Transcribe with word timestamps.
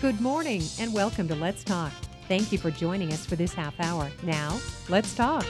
Good 0.00 0.20
morning 0.20 0.62
and 0.78 0.94
welcome 0.94 1.26
to 1.26 1.34
Let's 1.34 1.64
Talk. 1.64 1.90
Thank 2.28 2.52
you 2.52 2.58
for 2.58 2.70
joining 2.70 3.12
us 3.12 3.26
for 3.26 3.34
this 3.34 3.52
half 3.52 3.74
hour. 3.80 4.08
Now, 4.22 4.56
let's 4.88 5.12
talk. 5.12 5.42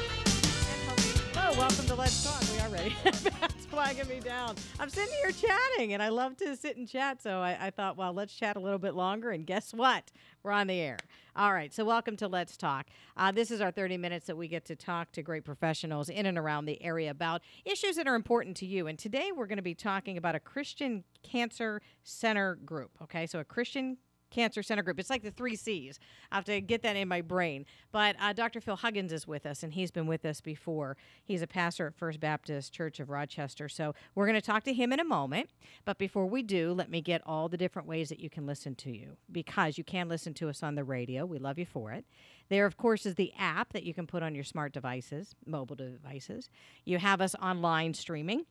Hello, 1.34 1.58
welcome 1.58 1.84
to 1.84 1.94
Let's 1.94 2.24
Talk. 2.24 2.40
We 2.54 2.58
are 2.62 2.70
ready. 2.70 2.96
That's 3.04 3.66
flagging 3.66 4.08
me 4.08 4.20
down. 4.20 4.56
I'm 4.80 4.88
sitting 4.88 5.14
here 5.22 5.32
chatting, 5.32 5.92
and 5.92 6.02
I 6.02 6.08
love 6.08 6.38
to 6.38 6.56
sit 6.56 6.78
and 6.78 6.88
chat. 6.88 7.20
So 7.20 7.40
I, 7.40 7.66
I 7.66 7.70
thought, 7.70 7.98
well, 7.98 8.14
let's 8.14 8.32
chat 8.32 8.56
a 8.56 8.58
little 8.58 8.78
bit 8.78 8.94
longer. 8.94 9.32
And 9.32 9.44
guess 9.44 9.74
what? 9.74 10.10
We're 10.42 10.52
on 10.52 10.66
the 10.66 10.80
air. 10.80 10.96
All 11.36 11.52
right. 11.52 11.74
So 11.74 11.84
welcome 11.84 12.16
to 12.16 12.26
Let's 12.26 12.56
Talk. 12.56 12.86
Uh, 13.18 13.30
this 13.30 13.50
is 13.50 13.60
our 13.60 13.70
30 13.70 13.98
minutes 13.98 14.28
that 14.28 14.36
we 14.38 14.48
get 14.48 14.64
to 14.64 14.76
talk 14.76 15.12
to 15.12 15.22
great 15.22 15.44
professionals 15.44 16.08
in 16.08 16.24
and 16.24 16.38
around 16.38 16.64
the 16.64 16.82
area 16.82 17.10
about 17.10 17.42
issues 17.66 17.96
that 17.96 18.08
are 18.08 18.14
important 18.14 18.56
to 18.56 18.66
you. 18.66 18.86
And 18.86 18.98
today 18.98 19.30
we're 19.30 19.46
going 19.46 19.58
to 19.58 19.62
be 19.62 19.74
talking 19.74 20.16
about 20.16 20.34
a 20.34 20.40
Christian 20.40 21.04
Cancer 21.22 21.82
Center 22.02 22.54
group. 22.64 22.92
Okay. 23.02 23.26
So 23.26 23.40
a 23.40 23.44
Christian 23.44 23.98
Cancer 24.30 24.62
Center 24.62 24.82
Group. 24.82 24.98
It's 25.00 25.10
like 25.10 25.22
the 25.22 25.30
three 25.30 25.56
C's. 25.56 25.98
I 26.30 26.36
have 26.36 26.44
to 26.46 26.60
get 26.60 26.82
that 26.82 26.96
in 26.96 27.08
my 27.08 27.20
brain. 27.20 27.64
But 27.92 28.16
uh, 28.20 28.32
Dr. 28.32 28.60
Phil 28.60 28.76
Huggins 28.76 29.12
is 29.12 29.26
with 29.26 29.46
us, 29.46 29.62
and 29.62 29.72
he's 29.72 29.90
been 29.90 30.06
with 30.06 30.24
us 30.24 30.40
before. 30.40 30.96
He's 31.24 31.42
a 31.42 31.46
pastor 31.46 31.86
at 31.88 31.94
First 31.94 32.20
Baptist 32.20 32.72
Church 32.72 33.00
of 33.00 33.10
Rochester. 33.10 33.68
So 33.68 33.94
we're 34.14 34.26
going 34.26 34.40
to 34.40 34.46
talk 34.46 34.64
to 34.64 34.72
him 34.72 34.92
in 34.92 35.00
a 35.00 35.04
moment. 35.04 35.50
But 35.84 35.98
before 35.98 36.26
we 36.26 36.42
do, 36.42 36.72
let 36.72 36.90
me 36.90 37.00
get 37.00 37.22
all 37.26 37.48
the 37.48 37.56
different 37.56 37.88
ways 37.88 38.08
that 38.08 38.20
you 38.20 38.30
can 38.30 38.46
listen 38.46 38.74
to 38.76 38.90
you 38.90 39.16
because 39.30 39.78
you 39.78 39.84
can 39.84 40.08
listen 40.08 40.34
to 40.34 40.48
us 40.48 40.62
on 40.62 40.74
the 40.74 40.84
radio. 40.84 41.24
We 41.24 41.38
love 41.38 41.58
you 41.58 41.66
for 41.66 41.92
it. 41.92 42.04
There, 42.48 42.66
of 42.66 42.76
course, 42.76 43.04
is 43.04 43.16
the 43.16 43.32
app 43.38 43.72
that 43.72 43.84
you 43.84 43.92
can 43.92 44.06
put 44.06 44.22
on 44.22 44.34
your 44.34 44.44
smart 44.44 44.72
devices, 44.72 45.34
mobile 45.46 45.76
devices. 45.76 46.48
You 46.84 46.98
have 46.98 47.20
us 47.20 47.34
online 47.36 47.94
streaming. 47.94 48.46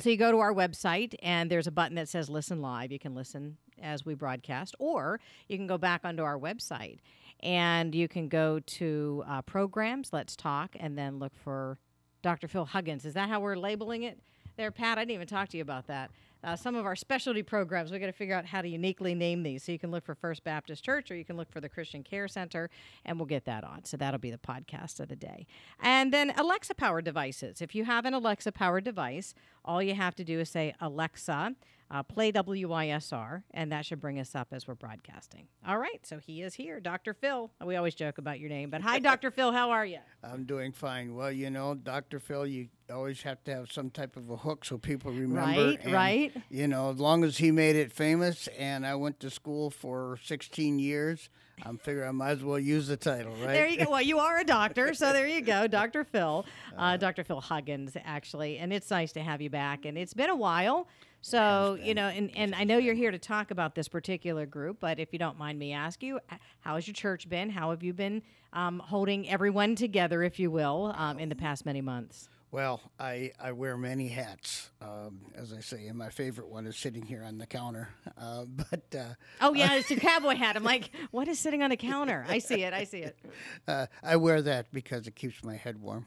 So 0.00 0.10
you 0.10 0.16
go 0.16 0.30
to 0.30 0.38
our 0.38 0.54
website 0.54 1.14
and 1.22 1.50
there's 1.50 1.66
a 1.66 1.70
button 1.70 1.96
that 1.96 2.08
says 2.08 2.28
listen 2.28 2.60
live. 2.62 2.90
You 2.90 2.98
can 2.98 3.14
listen 3.14 3.58
as 3.80 4.04
we 4.06 4.14
broadcast, 4.14 4.74
or 4.78 5.20
you 5.48 5.56
can 5.56 5.66
go 5.66 5.76
back 5.78 6.02
onto 6.04 6.22
our 6.22 6.38
website 6.38 6.98
and 7.40 7.94
you 7.94 8.08
can 8.08 8.28
go 8.28 8.60
to 8.60 9.24
uh, 9.26 9.42
programs, 9.42 10.12
let's 10.12 10.36
talk, 10.36 10.76
and 10.78 10.96
then 10.96 11.18
look 11.18 11.32
for 11.34 11.78
Dr. 12.22 12.48
Phil 12.48 12.64
Huggins. 12.64 13.04
Is 13.04 13.14
that 13.14 13.28
how 13.28 13.40
we're 13.40 13.56
labeling 13.56 14.04
it 14.04 14.20
there, 14.56 14.70
Pat? 14.70 14.96
I 14.96 15.02
didn't 15.02 15.14
even 15.14 15.26
talk 15.26 15.48
to 15.50 15.56
you 15.56 15.62
about 15.62 15.88
that. 15.88 16.10
Uh, 16.44 16.56
some 16.56 16.74
of 16.74 16.84
our 16.84 16.96
specialty 16.96 17.42
programs, 17.42 17.92
we 17.92 17.98
got 17.98 18.06
to 18.06 18.12
figure 18.12 18.34
out 18.34 18.44
how 18.44 18.60
to 18.60 18.68
uniquely 18.68 19.14
name 19.14 19.42
these. 19.42 19.62
So 19.62 19.72
you 19.72 19.78
can 19.78 19.90
look 19.90 20.04
for 20.04 20.14
First 20.14 20.42
Baptist 20.42 20.84
Church 20.84 21.10
or 21.10 21.14
you 21.14 21.24
can 21.24 21.36
look 21.36 21.50
for 21.52 21.60
the 21.60 21.68
Christian 21.68 22.02
Care 22.02 22.26
Center, 22.26 22.68
and 23.04 23.18
we'll 23.18 23.26
get 23.26 23.44
that 23.44 23.62
on. 23.62 23.84
So 23.84 23.96
that'll 23.96 24.18
be 24.18 24.30
the 24.30 24.38
podcast 24.38 24.98
of 24.98 25.08
the 25.08 25.16
day. 25.16 25.46
And 25.80 26.12
then 26.12 26.32
Alexa 26.36 26.74
powered 26.74 27.04
devices. 27.04 27.60
If 27.60 27.74
you 27.74 27.84
have 27.84 28.04
an 28.04 28.14
Alexa 28.14 28.52
powered 28.52 28.84
device, 28.84 29.34
all 29.64 29.82
you 29.82 29.94
have 29.94 30.14
to 30.16 30.24
do 30.24 30.40
is 30.40 30.50
say, 30.50 30.74
Alexa, 30.80 31.54
uh, 31.92 32.02
play 32.02 32.32
WYSR, 32.32 33.42
and 33.50 33.70
that 33.70 33.84
should 33.84 34.00
bring 34.00 34.18
us 34.18 34.34
up 34.34 34.48
as 34.50 34.66
we're 34.66 34.74
broadcasting. 34.74 35.46
All 35.66 35.76
right, 35.76 36.04
so 36.04 36.18
he 36.18 36.40
is 36.40 36.54
here, 36.54 36.80
Dr. 36.80 37.12
Phil. 37.12 37.50
We 37.62 37.76
always 37.76 37.94
joke 37.94 38.16
about 38.16 38.40
your 38.40 38.48
name, 38.48 38.70
but 38.70 38.80
hi, 38.80 38.98
Dr. 39.10 39.30
Phil. 39.30 39.52
How 39.52 39.70
are 39.70 39.84
you? 39.84 39.98
I'm 40.24 40.44
doing 40.44 40.72
fine. 40.72 41.14
Well, 41.14 41.30
you 41.30 41.50
know, 41.50 41.74
Dr. 41.74 42.18
Phil, 42.18 42.46
you 42.46 42.68
always 42.90 43.20
have 43.22 43.44
to 43.44 43.54
have 43.54 43.70
some 43.70 43.90
type 43.90 44.16
of 44.16 44.30
a 44.30 44.36
hook 44.36 44.64
so 44.64 44.78
people 44.78 45.12
remember. 45.12 45.64
Right, 45.64 45.80
and, 45.82 45.92
right. 45.92 46.32
You 46.48 46.66
know, 46.66 46.90
as 46.90 46.98
long 46.98 47.24
as 47.24 47.36
he 47.36 47.50
made 47.50 47.76
it 47.76 47.92
famous, 47.92 48.48
and 48.58 48.86
I 48.86 48.94
went 48.94 49.20
to 49.20 49.28
school 49.28 49.68
for 49.68 50.18
16 50.24 50.78
years, 50.78 51.28
I'm 51.62 51.76
figuring 51.76 52.08
I 52.08 52.12
might 52.12 52.30
as 52.30 52.42
well 52.42 52.58
use 52.58 52.88
the 52.88 52.96
title, 52.96 53.32
right? 53.32 53.52
There 53.52 53.66
you 53.66 53.84
go. 53.84 53.90
Well, 53.90 54.02
you 54.02 54.18
are 54.18 54.38
a 54.40 54.44
doctor, 54.44 54.94
so 54.94 55.12
there 55.12 55.28
you 55.28 55.42
go, 55.42 55.66
Dr. 55.68 56.04
Phil, 56.04 56.46
uh, 56.76 56.96
Dr. 56.96 57.22
Phil 57.22 57.40
Huggins, 57.40 57.96
actually, 58.02 58.56
and 58.58 58.72
it's 58.72 58.90
nice 58.90 59.12
to 59.12 59.20
have 59.20 59.42
you 59.42 59.50
back. 59.50 59.84
And 59.84 59.98
it's 59.98 60.14
been 60.14 60.30
a 60.30 60.36
while. 60.36 60.88
So, 61.22 61.78
you 61.80 61.94
know, 61.94 62.08
and, 62.08 62.36
and 62.36 62.52
I 62.54 62.64
know 62.64 62.78
you're 62.78 62.96
here 62.96 63.12
to 63.12 63.18
talk 63.18 63.52
about 63.52 63.76
this 63.76 63.86
particular 63.86 64.44
group, 64.44 64.78
but 64.80 64.98
if 64.98 65.12
you 65.12 65.20
don't 65.20 65.38
mind 65.38 65.56
me 65.56 65.72
ask 65.72 66.02
you, 66.02 66.18
how 66.60 66.74
has 66.74 66.86
your 66.86 66.94
church 66.94 67.28
been? 67.28 67.48
How 67.48 67.70
have 67.70 67.82
you 67.84 67.92
been 67.92 68.22
um, 68.52 68.80
holding 68.80 69.28
everyone 69.30 69.76
together, 69.76 70.24
if 70.24 70.40
you 70.40 70.50
will, 70.50 70.92
um, 70.96 71.20
in 71.20 71.28
the 71.28 71.36
past 71.36 71.64
many 71.64 71.80
months? 71.80 72.28
Well, 72.50 72.80
I, 73.00 73.30
I 73.40 73.52
wear 73.52 73.78
many 73.78 74.08
hats, 74.08 74.70
um, 74.82 75.20
as 75.34 75.54
I 75.54 75.60
say, 75.60 75.86
and 75.86 75.96
my 75.96 76.10
favorite 76.10 76.48
one 76.48 76.66
is 76.66 76.76
sitting 76.76 77.02
here 77.02 77.22
on 77.24 77.38
the 77.38 77.46
counter. 77.46 77.88
Uh, 78.20 78.44
but 78.70 78.94
uh, 78.94 79.14
Oh, 79.40 79.54
yeah, 79.54 79.74
it's 79.76 79.88
your 79.90 80.00
cowboy 80.00 80.34
hat. 80.34 80.56
I'm 80.56 80.64
like, 80.64 80.90
what 81.12 81.28
is 81.28 81.38
sitting 81.38 81.62
on 81.62 81.70
the 81.70 81.76
counter? 81.78 82.26
I 82.28 82.40
see 82.40 82.62
it. 82.64 82.74
I 82.74 82.82
see 82.84 82.98
it. 82.98 83.16
uh, 83.68 83.86
I 84.02 84.16
wear 84.16 84.42
that 84.42 84.70
because 84.72 85.06
it 85.06 85.14
keeps 85.14 85.42
my 85.44 85.54
head 85.56 85.80
warm, 85.80 86.04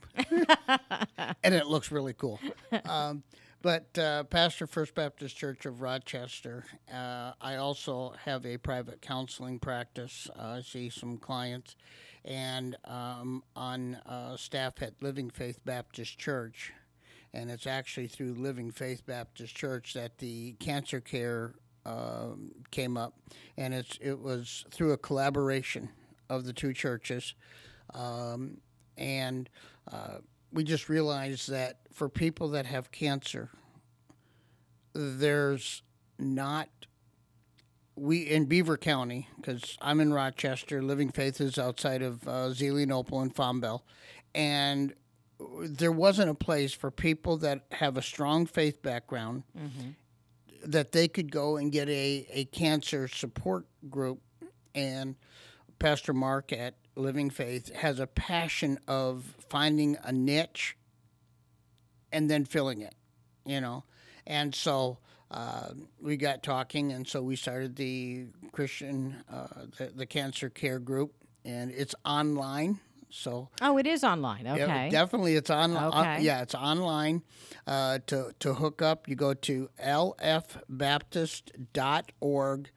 and 1.42 1.54
it 1.54 1.66
looks 1.66 1.90
really 1.90 2.12
cool. 2.12 2.38
Um, 2.84 3.24
but 3.66 3.98
uh, 3.98 4.22
pastor 4.22 4.64
First 4.64 4.94
Baptist 4.94 5.36
Church 5.36 5.66
of 5.66 5.80
Rochester. 5.82 6.64
Uh, 6.88 7.32
I 7.40 7.56
also 7.56 8.14
have 8.24 8.46
a 8.46 8.58
private 8.58 9.02
counseling 9.02 9.58
practice. 9.58 10.30
Uh, 10.38 10.58
I 10.58 10.60
see 10.60 10.88
some 10.88 11.18
clients, 11.18 11.74
and 12.24 12.76
um, 12.84 13.42
on 13.56 13.96
uh, 14.06 14.36
staff 14.36 14.74
at 14.82 14.92
Living 15.00 15.30
Faith 15.30 15.58
Baptist 15.64 16.16
Church. 16.16 16.72
And 17.34 17.50
it's 17.50 17.66
actually 17.66 18.06
through 18.06 18.34
Living 18.34 18.70
Faith 18.70 19.04
Baptist 19.04 19.56
Church 19.56 19.94
that 19.94 20.18
the 20.18 20.52
cancer 20.60 21.00
care 21.00 21.56
um, 21.84 22.52
came 22.70 22.96
up, 22.96 23.14
and 23.56 23.74
it's 23.74 23.98
it 24.00 24.20
was 24.20 24.64
through 24.70 24.92
a 24.92 24.96
collaboration 24.96 25.88
of 26.30 26.44
the 26.44 26.52
two 26.52 26.72
churches, 26.72 27.34
um, 27.94 28.58
and 28.96 29.50
uh, 29.90 30.18
we 30.52 30.64
just 30.64 30.88
realized 30.88 31.50
that 31.50 31.78
for 31.92 32.08
people 32.08 32.48
that 32.50 32.66
have 32.66 32.90
cancer, 32.90 33.50
there's 34.94 35.82
not 36.18 36.68
we 37.96 38.18
in 38.18 38.44
Beaver 38.44 38.76
County 38.76 39.28
because 39.36 39.76
I'm 39.80 40.00
in 40.00 40.12
Rochester. 40.12 40.82
Living 40.82 41.10
Faith 41.10 41.40
is 41.40 41.58
outside 41.58 42.02
of 42.02 42.26
uh, 42.28 42.46
and 42.46 43.34
Fombell, 43.34 43.82
and 44.34 44.94
there 45.38 45.92
wasn't 45.92 46.30
a 46.30 46.34
place 46.34 46.72
for 46.72 46.90
people 46.90 47.36
that 47.38 47.64
have 47.72 47.96
a 47.96 48.02
strong 48.02 48.46
faith 48.46 48.82
background 48.82 49.42
that 50.64 50.92
they 50.92 51.08
could 51.08 51.30
go 51.30 51.56
and 51.56 51.70
get 51.72 51.88
a, 51.88 52.26
a 52.32 52.44
cancer 52.46 53.08
support 53.08 53.66
group. 53.88 54.20
And 54.74 55.16
Pastor 55.78 56.12
Mark 56.12 56.52
at 56.52 56.74
Living 56.96 57.30
Faith 57.30 57.72
has 57.74 58.00
a 58.00 58.06
passion 58.06 58.78
of 58.88 59.34
finding 59.48 59.96
a 60.02 60.12
niche 60.12 60.76
and 62.10 62.30
then 62.30 62.44
filling 62.44 62.80
it, 62.80 62.94
you 63.44 63.60
know. 63.60 63.84
And 64.26 64.54
so 64.54 64.98
uh, 65.30 65.68
we 66.00 66.16
got 66.16 66.42
talking, 66.42 66.92
and 66.92 67.06
so 67.06 67.22
we 67.22 67.36
started 67.36 67.76
the 67.76 68.26
Christian, 68.52 69.16
uh, 69.32 69.46
the, 69.78 69.92
the 69.94 70.06
cancer 70.06 70.48
care 70.50 70.78
group, 70.78 71.12
and 71.44 71.70
it's 71.70 71.94
online. 72.04 72.80
So 73.10 73.50
Oh, 73.62 73.78
it 73.78 73.86
is 73.86 74.02
online. 74.02 74.46
yeah, 74.46 74.54
Okay. 74.54 74.88
definitely, 74.90 75.36
it's 75.36 75.48
on. 75.50 75.76
on- 75.76 75.94
Okay. 75.94 76.22
yeah, 76.24 76.42
it's 76.42 76.54
online. 76.56 77.22
Uh, 77.66 77.98
to 78.06 78.32
to 78.40 78.54
hook 78.54 78.82
up, 78.82 79.08
you 79.08 79.14
go 79.14 79.32
to 79.34 79.68
lfbaptist.org 79.82 82.70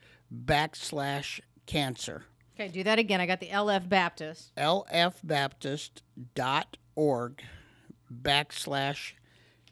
backslash 0.46 1.40
cancer. 1.66 2.26
Okay, 2.60 2.68
do 2.68 2.84
that 2.84 3.00
again. 3.00 3.22
I 3.22 3.26
got 3.26 3.40
the 3.40 3.48
LF 3.48 3.88
Baptist. 3.88 4.54
lfbaptist.org 4.58 7.44
backslash 8.22 9.14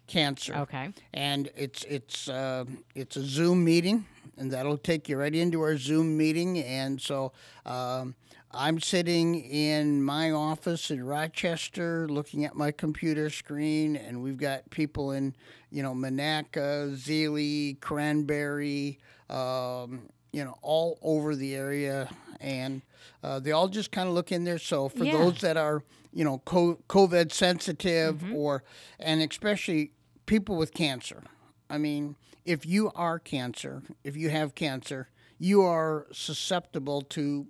cancer. 0.07 0.55
Okay. 0.55 0.93
And 1.13 1.49
it's 1.53 1.83
it's 1.83 2.29
uh, 2.29 2.63
it's 2.95 3.17
a 3.17 3.25
Zoom 3.25 3.65
meeting, 3.65 4.05
and 4.37 4.49
that'll 4.53 4.77
take 4.77 5.09
you 5.09 5.17
right 5.17 5.35
into 5.35 5.61
our 5.63 5.75
Zoom 5.75 6.15
meeting. 6.15 6.59
And 6.59 7.01
so 7.01 7.33
um, 7.65 8.15
I'm 8.51 8.79
sitting 8.79 9.35
in 9.35 10.01
my 10.01 10.31
office 10.31 10.89
in 10.89 11.05
Rochester, 11.05 12.07
looking 12.07 12.45
at 12.45 12.55
my 12.55 12.71
computer 12.71 13.29
screen, 13.29 13.97
and 13.97 14.23
we've 14.23 14.37
got 14.37 14.69
people 14.69 15.11
in 15.11 15.35
you 15.71 15.83
know 15.83 15.93
Monaca, 15.93 16.95
Zelie, 16.95 17.73
Cranberry, 17.81 18.97
um, 19.29 20.07
you 20.31 20.43
know, 20.43 20.57
all 20.61 20.99
over 21.01 21.35
the 21.35 21.55
area, 21.55 22.09
and 22.39 22.81
uh, 23.23 23.39
they 23.39 23.51
all 23.51 23.67
just 23.67 23.91
kind 23.91 24.07
of 24.07 24.13
look 24.15 24.31
in 24.31 24.43
there. 24.43 24.59
So 24.59 24.89
for 24.89 25.03
Yeah. 25.03 25.13
those 25.17 25.39
that 25.41 25.57
are 25.57 25.83
you 26.13 26.23
know 26.23 26.39
COVID 26.45 27.31
sensitive 27.31 28.23
or 28.33 28.63
and 28.99 29.21
especially 29.21 29.91
people 30.25 30.55
with 30.55 30.73
cancer. 30.73 31.23
I 31.69 31.77
mean, 31.77 32.15
if 32.45 32.65
you 32.65 32.91
are 32.95 33.19
cancer, 33.19 33.83
if 34.03 34.15
you 34.15 34.29
have 34.29 34.55
cancer, 34.55 35.09
you 35.37 35.61
are 35.63 36.07
susceptible 36.11 37.01
to 37.01 37.47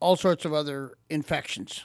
all 0.00 0.16
sorts 0.16 0.44
of 0.44 0.52
other 0.52 0.94
infections. 1.08 1.82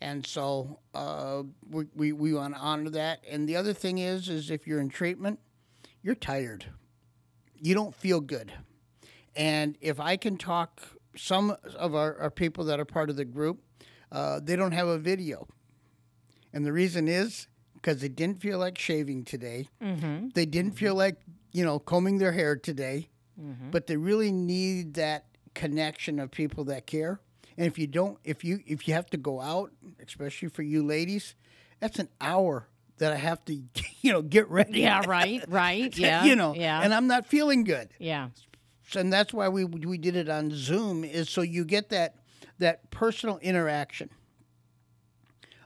And 0.00 0.26
so 0.26 0.78
uh, 0.94 1.42
we, 1.68 1.84
we, 1.94 2.12
we 2.12 2.32
want 2.32 2.54
to 2.54 2.60
honor 2.60 2.88
that. 2.90 3.20
And 3.30 3.46
the 3.46 3.56
other 3.56 3.74
thing 3.74 3.98
is, 3.98 4.30
is 4.30 4.50
if 4.50 4.66
you're 4.66 4.80
in 4.80 4.88
treatment, 4.88 5.40
you're 6.02 6.14
tired. 6.14 6.64
You 7.60 7.74
don't 7.74 7.94
feel 7.94 8.20
good. 8.20 8.50
And 9.36 9.76
if 9.82 10.00
I 10.00 10.16
can 10.16 10.38
talk, 10.38 10.80
some 11.16 11.56
of 11.76 11.94
our, 11.94 12.16
our 12.18 12.30
people 12.30 12.64
that 12.64 12.80
are 12.80 12.84
part 12.84 13.10
of 13.10 13.16
the 13.16 13.24
group, 13.24 13.60
uh, 14.12 14.40
they 14.42 14.56
don't 14.56 14.72
have 14.72 14.88
a 14.88 14.98
video. 14.98 15.46
And 16.52 16.64
the 16.66 16.72
reason 16.72 17.08
is 17.08 17.46
because 17.74 18.00
they 18.00 18.08
didn't 18.08 18.40
feel 18.40 18.58
like 18.58 18.76
shaving 18.78 19.24
today. 19.24 19.68
Mm-hmm. 19.82 20.28
They 20.34 20.46
didn't 20.46 20.72
feel 20.72 20.94
like, 20.94 21.16
you 21.52 21.64
know, 21.64 21.78
combing 21.78 22.18
their 22.18 22.32
hair 22.32 22.56
today. 22.56 23.08
But 23.70 23.86
they 23.86 23.96
really 23.96 24.30
need 24.32 24.94
that 24.94 25.24
connection 25.54 26.18
of 26.18 26.30
people 26.30 26.64
that 26.64 26.86
care. 26.86 27.20
And 27.56 27.66
if 27.66 27.78
you 27.78 27.86
don't, 27.86 28.18
if 28.22 28.44
you 28.44 28.60
if 28.66 28.86
you 28.86 28.92
have 28.92 29.06
to 29.10 29.16
go 29.16 29.40
out, 29.40 29.72
especially 30.04 30.48
for 30.48 30.60
you 30.62 30.84
ladies, 30.84 31.34
that's 31.78 31.98
an 31.98 32.10
hour 32.20 32.68
that 32.98 33.12
I 33.14 33.16
have 33.16 33.42
to, 33.46 33.54
you 34.02 34.12
know, 34.12 34.20
get 34.20 34.46
ready. 34.50 34.80
Yeah, 34.80 35.04
right, 35.06 35.42
right. 35.48 35.96
Yeah. 35.98 36.24
you 36.24 36.36
know, 36.36 36.54
yeah. 36.54 36.82
and 36.82 36.92
I'm 36.92 37.06
not 37.06 37.26
feeling 37.26 37.64
good. 37.64 37.88
yeah. 37.98 38.28
And 38.96 39.12
that's 39.12 39.32
why 39.32 39.48
we 39.48 39.64
we 39.64 39.98
did 39.98 40.16
it 40.16 40.28
on 40.28 40.50
Zoom 40.52 41.04
is 41.04 41.28
so 41.28 41.42
you 41.42 41.64
get 41.64 41.88
that 41.90 42.16
that 42.58 42.90
personal 42.90 43.38
interaction 43.38 44.10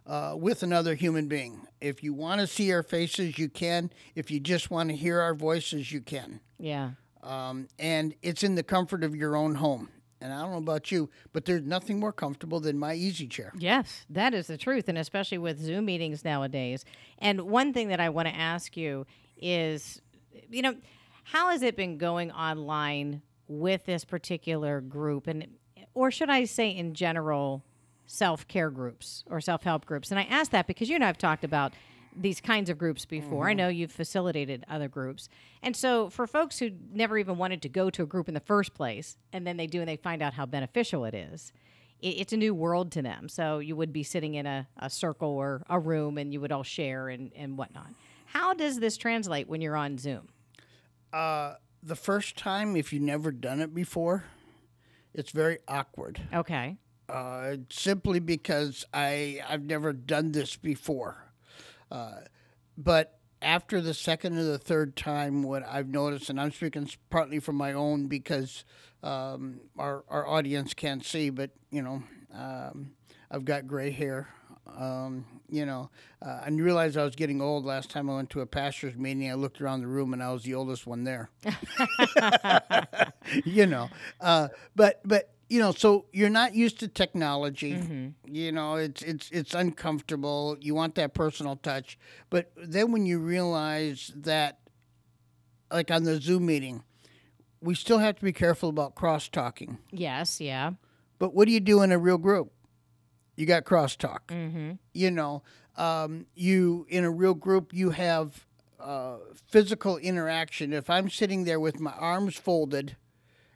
uh, 0.06 0.34
with 0.36 0.62
another 0.62 0.94
human 0.94 1.28
being. 1.28 1.66
If 1.80 2.02
you 2.02 2.14
want 2.14 2.40
to 2.40 2.46
see 2.46 2.72
our 2.72 2.82
faces, 2.82 3.38
you 3.38 3.48
can. 3.48 3.90
If 4.14 4.30
you 4.30 4.40
just 4.40 4.70
want 4.70 4.90
to 4.90 4.96
hear 4.96 5.20
our 5.20 5.34
voices, 5.34 5.92
you 5.92 6.00
can. 6.00 6.40
Yeah. 6.58 6.90
Um, 7.22 7.68
and 7.78 8.14
it's 8.22 8.42
in 8.42 8.54
the 8.54 8.62
comfort 8.62 9.02
of 9.02 9.16
your 9.16 9.36
own 9.36 9.54
home. 9.56 9.88
And 10.20 10.32
I 10.32 10.40
don't 10.40 10.52
know 10.52 10.58
about 10.58 10.90
you, 10.90 11.10
but 11.34 11.44
there's 11.44 11.64
nothing 11.64 12.00
more 12.00 12.12
comfortable 12.12 12.58
than 12.58 12.78
my 12.78 12.94
easy 12.94 13.26
chair. 13.26 13.52
Yes, 13.58 14.06
that 14.08 14.32
is 14.32 14.46
the 14.46 14.56
truth, 14.56 14.88
and 14.88 14.96
especially 14.96 15.36
with 15.36 15.60
Zoom 15.60 15.84
meetings 15.84 16.24
nowadays. 16.24 16.86
And 17.18 17.42
one 17.42 17.74
thing 17.74 17.88
that 17.88 18.00
I 18.00 18.08
want 18.08 18.28
to 18.28 18.34
ask 18.34 18.74
you 18.74 19.06
is, 19.36 20.00
you 20.48 20.62
know, 20.62 20.76
how 21.24 21.50
has 21.50 21.62
it 21.62 21.76
been 21.76 21.98
going 21.98 22.30
online 22.30 23.22
with 23.48 23.84
this 23.84 24.04
particular 24.04 24.80
group, 24.80 25.26
and 25.26 25.46
or 25.94 26.10
should 26.10 26.30
I 26.30 26.44
say 26.44 26.70
in 26.70 26.94
general, 26.94 27.64
self 28.06 28.46
care 28.48 28.70
groups 28.70 29.24
or 29.28 29.40
self 29.40 29.62
help 29.64 29.86
groups? 29.86 30.10
And 30.10 30.18
I 30.18 30.24
ask 30.24 30.50
that 30.52 30.66
because 30.66 30.88
you 30.88 30.94
and 30.94 31.04
I 31.04 31.08
have 31.08 31.18
talked 31.18 31.44
about 31.44 31.72
these 32.16 32.40
kinds 32.40 32.70
of 32.70 32.78
groups 32.78 33.04
before. 33.04 33.46
I 33.46 33.50
mm-hmm. 33.50 33.58
know 33.58 33.68
you've 33.68 33.92
facilitated 33.92 34.64
other 34.68 34.88
groups. 34.88 35.28
And 35.62 35.76
so 35.76 36.10
for 36.10 36.26
folks 36.26 36.58
who 36.58 36.70
never 36.92 37.18
even 37.18 37.38
wanted 37.38 37.62
to 37.62 37.68
go 37.68 37.90
to 37.90 38.02
a 38.02 38.06
group 38.06 38.28
in 38.28 38.34
the 38.34 38.40
first 38.40 38.74
place, 38.74 39.16
and 39.32 39.46
then 39.46 39.56
they 39.56 39.66
do 39.66 39.80
and 39.80 39.88
they 39.88 39.96
find 39.96 40.22
out 40.22 40.34
how 40.34 40.46
beneficial 40.46 41.04
it 41.04 41.14
is, 41.14 41.52
it, 42.00 42.08
it's 42.08 42.32
a 42.32 42.36
new 42.36 42.54
world 42.54 42.92
to 42.92 43.02
them. 43.02 43.28
So 43.28 43.58
you 43.58 43.76
would 43.76 43.92
be 43.92 44.02
sitting 44.02 44.34
in 44.34 44.46
a, 44.46 44.68
a 44.78 44.90
circle 44.90 45.30
or 45.30 45.62
a 45.68 45.78
room 45.78 46.18
and 46.18 46.32
you 46.32 46.40
would 46.40 46.52
all 46.52 46.62
share 46.62 47.08
and, 47.08 47.32
and 47.34 47.58
whatnot. 47.58 47.88
How 48.26 48.54
does 48.54 48.78
this 48.80 48.96
translate 48.96 49.48
when 49.48 49.60
you're 49.60 49.76
on 49.76 49.98
Zoom? 49.98 50.28
Uh, 51.14 51.54
the 51.82 51.94
first 51.96 52.36
time, 52.36 52.76
if 52.76 52.92
you've 52.92 53.02
never 53.02 53.30
done 53.30 53.60
it 53.60 53.72
before, 53.74 54.24
it's 55.14 55.30
very 55.30 55.58
awkward. 55.68 56.20
Okay. 56.34 56.76
uh, 57.08 57.56
simply 57.70 58.18
because 58.18 58.84
I 58.92 59.40
I've 59.48 59.62
never 59.64 59.92
done 59.92 60.32
this 60.32 60.56
before. 60.56 61.32
Uh, 61.90 62.22
but 62.76 63.18
after 63.42 63.80
the 63.80 63.94
second 63.94 64.38
or 64.38 64.44
the 64.44 64.58
third 64.58 64.96
time, 64.96 65.42
what 65.42 65.62
I've 65.68 65.88
noticed, 65.88 66.30
and 66.30 66.40
I'm 66.40 66.50
speaking 66.50 66.88
partly 67.10 67.38
from 67.38 67.56
my 67.56 67.74
own 67.74 68.06
because 68.08 68.64
um, 69.02 69.60
our 69.78 70.02
our 70.08 70.26
audience 70.26 70.74
can't 70.74 71.04
see, 71.04 71.30
but 71.30 71.50
you 71.70 71.82
know, 71.82 72.02
um, 72.34 72.92
I've 73.30 73.44
got 73.44 73.66
gray 73.68 73.90
hair. 73.90 74.28
Um, 74.66 75.26
you 75.48 75.66
know, 75.66 75.90
uh, 76.22 76.40
I 76.44 76.50
realized 76.50 76.96
I 76.96 77.04
was 77.04 77.14
getting 77.14 77.40
old 77.40 77.64
last 77.64 77.90
time 77.90 78.08
I 78.08 78.16
went 78.16 78.30
to 78.30 78.40
a 78.40 78.46
pastor's 78.46 78.96
meeting. 78.96 79.30
I 79.30 79.34
looked 79.34 79.60
around 79.60 79.80
the 79.80 79.86
room 79.86 80.12
and 80.12 80.22
I 80.22 80.32
was 80.32 80.42
the 80.42 80.54
oldest 80.54 80.86
one 80.86 81.04
there. 81.04 81.30
you 83.44 83.66
know, 83.66 83.90
uh, 84.20 84.48
but 84.74 85.00
but 85.04 85.30
you 85.48 85.60
know, 85.60 85.72
so 85.72 86.06
you're 86.12 86.30
not 86.30 86.54
used 86.54 86.80
to 86.80 86.88
technology. 86.88 88.12
You 88.26 88.52
know, 88.52 88.76
it's 88.76 89.02
it's 89.02 89.30
it's 89.30 89.54
uncomfortable. 89.54 90.56
You 90.60 90.74
want 90.74 90.94
that 90.96 91.14
personal 91.14 91.56
touch, 91.56 91.98
but 92.30 92.50
then 92.56 92.90
when 92.90 93.06
you 93.06 93.18
realize 93.18 94.12
that, 94.16 94.58
like 95.70 95.90
on 95.90 96.04
the 96.04 96.20
Zoom 96.20 96.46
meeting, 96.46 96.82
we 97.60 97.74
still 97.74 97.98
have 97.98 98.16
to 98.16 98.24
be 98.24 98.32
careful 98.32 98.70
about 98.70 98.94
cross 98.94 99.28
talking. 99.28 99.78
Yes. 99.90 100.40
Yeah. 100.40 100.72
But 101.18 101.34
what 101.34 101.46
do 101.46 101.52
you 101.52 101.60
do 101.60 101.82
in 101.82 101.92
a 101.92 101.98
real 101.98 102.18
group? 102.18 102.50
You 103.36 103.46
got 103.46 103.64
crosstalk. 103.64 104.26
Mm-hmm. 104.28 104.72
You 104.92 105.10
know, 105.10 105.42
um, 105.76 106.26
you 106.34 106.86
in 106.88 107.04
a 107.04 107.10
real 107.10 107.34
group, 107.34 107.72
you 107.72 107.90
have 107.90 108.46
uh, 108.80 109.16
physical 109.48 109.96
interaction. 109.96 110.72
If 110.72 110.88
I'm 110.88 111.10
sitting 111.10 111.44
there 111.44 111.60
with 111.60 111.80
my 111.80 111.92
arms 111.92 112.36
folded, 112.36 112.96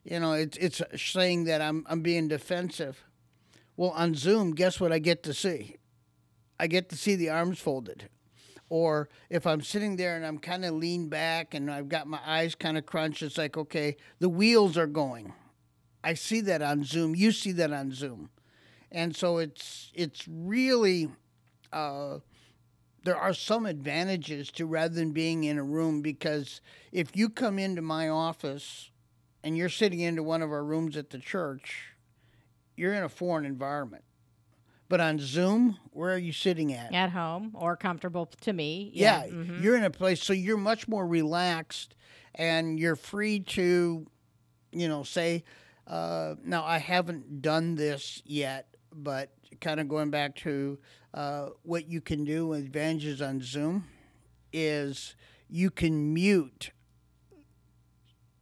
you 0.05 0.19
know, 0.21 0.33
it's 0.33 0.57
it's 0.57 0.83
saying 0.97 1.45
that 1.45 1.61
I'm 1.61 1.87
I'm 1.89 2.01
being 2.01 2.29
defensive. 2.29 3.05
Well, 3.77 3.91
on 3.91 4.15
Zoom, 4.15 4.55
guess 4.55 4.81
what 4.81 4.93
I 4.93 4.99
get 4.99 5.23
to 5.25 5.35
see? 5.35 5.77
I 6.59 6.67
get 6.67 6.89
to 6.89 6.97
see 6.97 7.15
the 7.15 7.31
arms 7.31 7.61
folded. 7.61 8.09
Or 8.71 9.09
if 9.31 9.47
I'm 9.47 9.63
sitting 9.63 9.97
there 9.97 10.17
and 10.17 10.27
I'm 10.27 10.39
kind 10.39 10.65
of 10.65 10.75
leaned 10.75 11.11
back 11.11 11.55
and 11.55 11.71
I've 11.71 11.89
got 11.89 12.07
my 12.07 12.21
eyes 12.27 12.55
kind 12.55 12.77
of 12.77 12.85
crunched, 12.85 13.23
it's 13.23 13.39
like, 13.39 13.57
okay, 13.57 13.97
the 14.19 14.29
wheels 14.29 14.77
are 14.77 14.87
going. 14.87 15.33
I 16.05 16.15
see 16.15 16.41
that 16.43 16.61
on 16.61 16.85
Zoom. 16.85 17.15
You 17.15 17.33
see 17.33 17.53
that 17.53 17.73
on 17.73 17.93
Zoom, 17.93 18.31
and 18.91 19.15
so 19.15 19.39
it's 19.39 19.91
it's 19.95 20.27
really 20.29 21.09
uh, 21.73 22.19
there 23.05 23.17
are 23.17 23.35
some 23.35 23.67
advantages 23.67 24.51
to 24.53 24.67
rather 24.67 24.95
than 24.95 25.13
being 25.13 25.45
in 25.45 25.59
a 25.59 25.63
room 25.63 26.03
because 26.03 26.61
if 26.93 27.17
you 27.17 27.29
come 27.29 27.59
into 27.59 27.83
my 27.83 28.09
office 28.09 28.91
and 29.43 29.57
you're 29.57 29.69
sitting 29.69 30.01
into 30.01 30.23
one 30.23 30.43
of 30.43 30.51
our 30.51 30.65
rooms 30.65 30.97
at 30.97 31.11
the 31.11 31.19
church, 31.19 31.95
you're 32.77 32.95
in 32.95 33.03
a 33.03 33.09
foreign 33.09 33.45
environment. 33.45 34.05
But 34.89 35.01
on 35.01 35.19
Zoom, 35.19 35.77
where 35.91 36.15
are 36.15 36.19
you 36.19 36.33
sitting 36.33 36.73
at? 36.73 36.95
At 36.95 37.11
home 37.11 37.53
or 37.55 37.77
comfortable 37.77 38.27
to 38.41 38.53
me. 38.53 38.91
Yeah, 38.95 39.27
mhm. 39.27 39.63
you're 39.63 39.77
in 39.77 39.85
a 39.85 39.91
place 39.91 40.23
so 40.23 40.33
you're 40.33 40.57
much 40.57 40.89
more 40.89 41.07
relaxed 41.07 41.95
and 42.35 42.79
you're 42.79 42.97
free 42.97 43.41
to, 43.41 44.07
you 44.73 44.89
know, 44.89 45.03
say, 45.03 45.45
uh, 45.87 46.37
now 46.43 46.65
I 46.65 46.79
haven't 46.79 47.43
done 47.43 47.75
this 47.75 48.23
yet, 48.25 48.67
but 49.03 49.31
kind 49.61 49.81
of 49.81 49.89
going 49.89 50.11
back 50.11 50.35
to 50.37 50.79
uh, 51.15 51.49
what 51.63 51.89
you 51.89 52.01
can 52.01 52.25
do 52.25 52.47
with 52.49 52.61
advantages 52.61 53.21
on 53.23 53.41
Zoom 53.43 53.87
is 54.53 55.15
you 55.49 55.71
can 55.71 56.13
mute 56.13 56.71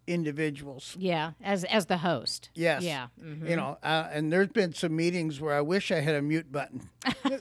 individuals. 0.07 0.97
Yeah. 0.99 1.33
As 1.43 1.65
as 1.65 1.87
the 1.87 1.97
host. 1.99 2.51
Yes. 2.55 2.83
Yeah. 2.85 3.09
mhm. 3.21 3.49
You 3.49 3.57
know, 3.57 3.77
uh, 3.83 4.09
and 4.13 4.33
there's 4.33 4.49
been 4.49 4.73
some 4.73 4.95
meetings 4.95 5.41
where 5.41 5.53
I 5.55 5.61
wish 5.61 5.91
I 5.91 6.01
had 6.01 6.15
a 6.15 6.23
mute 6.23 6.51
button. 6.53 6.89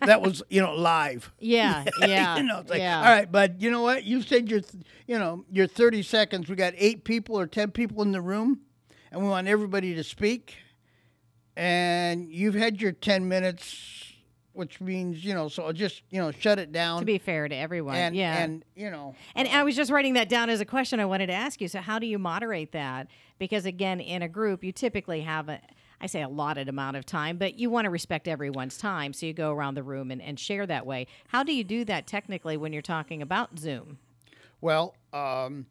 that 0.01 0.21
was, 0.21 0.41
you 0.50 0.61
know, 0.61 0.73
live. 0.75 1.31
Yeah. 1.39 1.85
Yeah. 2.01 2.38
you 2.38 2.44
know, 2.44 2.59
it's 2.59 2.69
like, 2.71 2.79
yeah. 2.79 2.97
all 3.00 3.06
right, 3.15 3.31
but 3.31 3.61
you 3.61 3.69
know 3.69 3.81
what? 3.83 4.03
You 4.03 4.21
said 4.21 4.50
your, 4.50 4.61
th- 4.61 4.83
you 5.07 5.19
know, 5.19 5.45
your 5.51 5.68
30 5.68 6.01
seconds. 6.03 6.50
We 6.50 6.56
got 6.56 6.73
eight 6.77 7.03
people 7.03 7.38
or 7.39 7.45
10 7.45 7.69
people 7.71 8.01
in 8.01 8.11
the 8.11 8.21
room, 8.21 8.61
and 9.11 9.21
we 9.21 9.27
want 9.27 9.47
everybody 9.47 9.94
to 9.95 10.04
speak. 10.04 10.56
And 11.56 12.30
you've 12.30 12.56
had 12.56 12.81
your 12.81 12.92
10 12.92 13.28
minutes, 13.28 14.14
which 14.54 14.81
means, 14.81 15.24
you 15.24 15.33
know, 15.33 15.47
so 15.47 15.71
just, 15.71 16.04
you 16.09 16.19
know, 16.19 16.31
shut 16.31 16.59
it 16.59 16.71
down. 16.71 17.00
To 17.00 17.06
be 17.06 17.18
fair 17.18 17.47
to 17.47 17.56
everyone. 17.56 17.95
and, 17.95 18.16
yeah. 18.16 18.44
and, 18.44 18.64
you 18.76 18.90
know, 18.92 19.16
And 19.35 19.47
I 19.47 19.64
was 19.64 19.76
just 19.76 19.92
writing 19.92 20.14
that 20.16 20.30
down 20.30 20.50
as 20.50 20.59
a 20.62 20.66
question 20.66 21.00
I 21.00 21.06
wanted 21.06 21.28
to 21.28 21.33
ask 21.33 21.62
you. 21.62 21.68
So, 21.68 21.80
how 21.80 22.00
do 22.00 22.07
you 22.07 22.19
moderate 22.19 22.71
that? 22.74 23.07
Because, 23.40 23.66
again, 23.66 24.00
in 24.00 24.21
a 24.21 24.28
group, 24.30 24.64
you 24.64 24.71
typically 24.71 25.21
have 25.21 25.50
a, 25.50 25.62
I 26.02 26.07
say 26.07 26.21
allotted 26.21 26.68
amount 26.68 26.97
of 26.97 27.06
time, 27.06 27.38
but 27.38 27.57
you 27.57 27.69
want 27.69 27.85
to 27.85 27.90
respect 27.90 28.28
everyone's 28.28 28.78
time. 28.78 29.14
So, 29.14 29.26
you 29.26 29.33
go 29.33 29.52
around 29.52 29.76
the 29.76 29.83
room 29.83 30.12
and, 30.12 30.21
and 30.21 30.38
share 30.40 30.66
that 30.68 30.85
way. 30.85 31.07
How 31.30 31.44
do 31.44 31.54
you 31.54 31.64
do 31.64 31.85
that 31.85 32.06
technically 32.06 32.57
when 32.57 32.74
you're 32.74 32.81
talking 32.81 33.21
about 33.21 33.57
Zoom? 33.57 34.00
well, 34.62 34.95
um, 35.14 35.68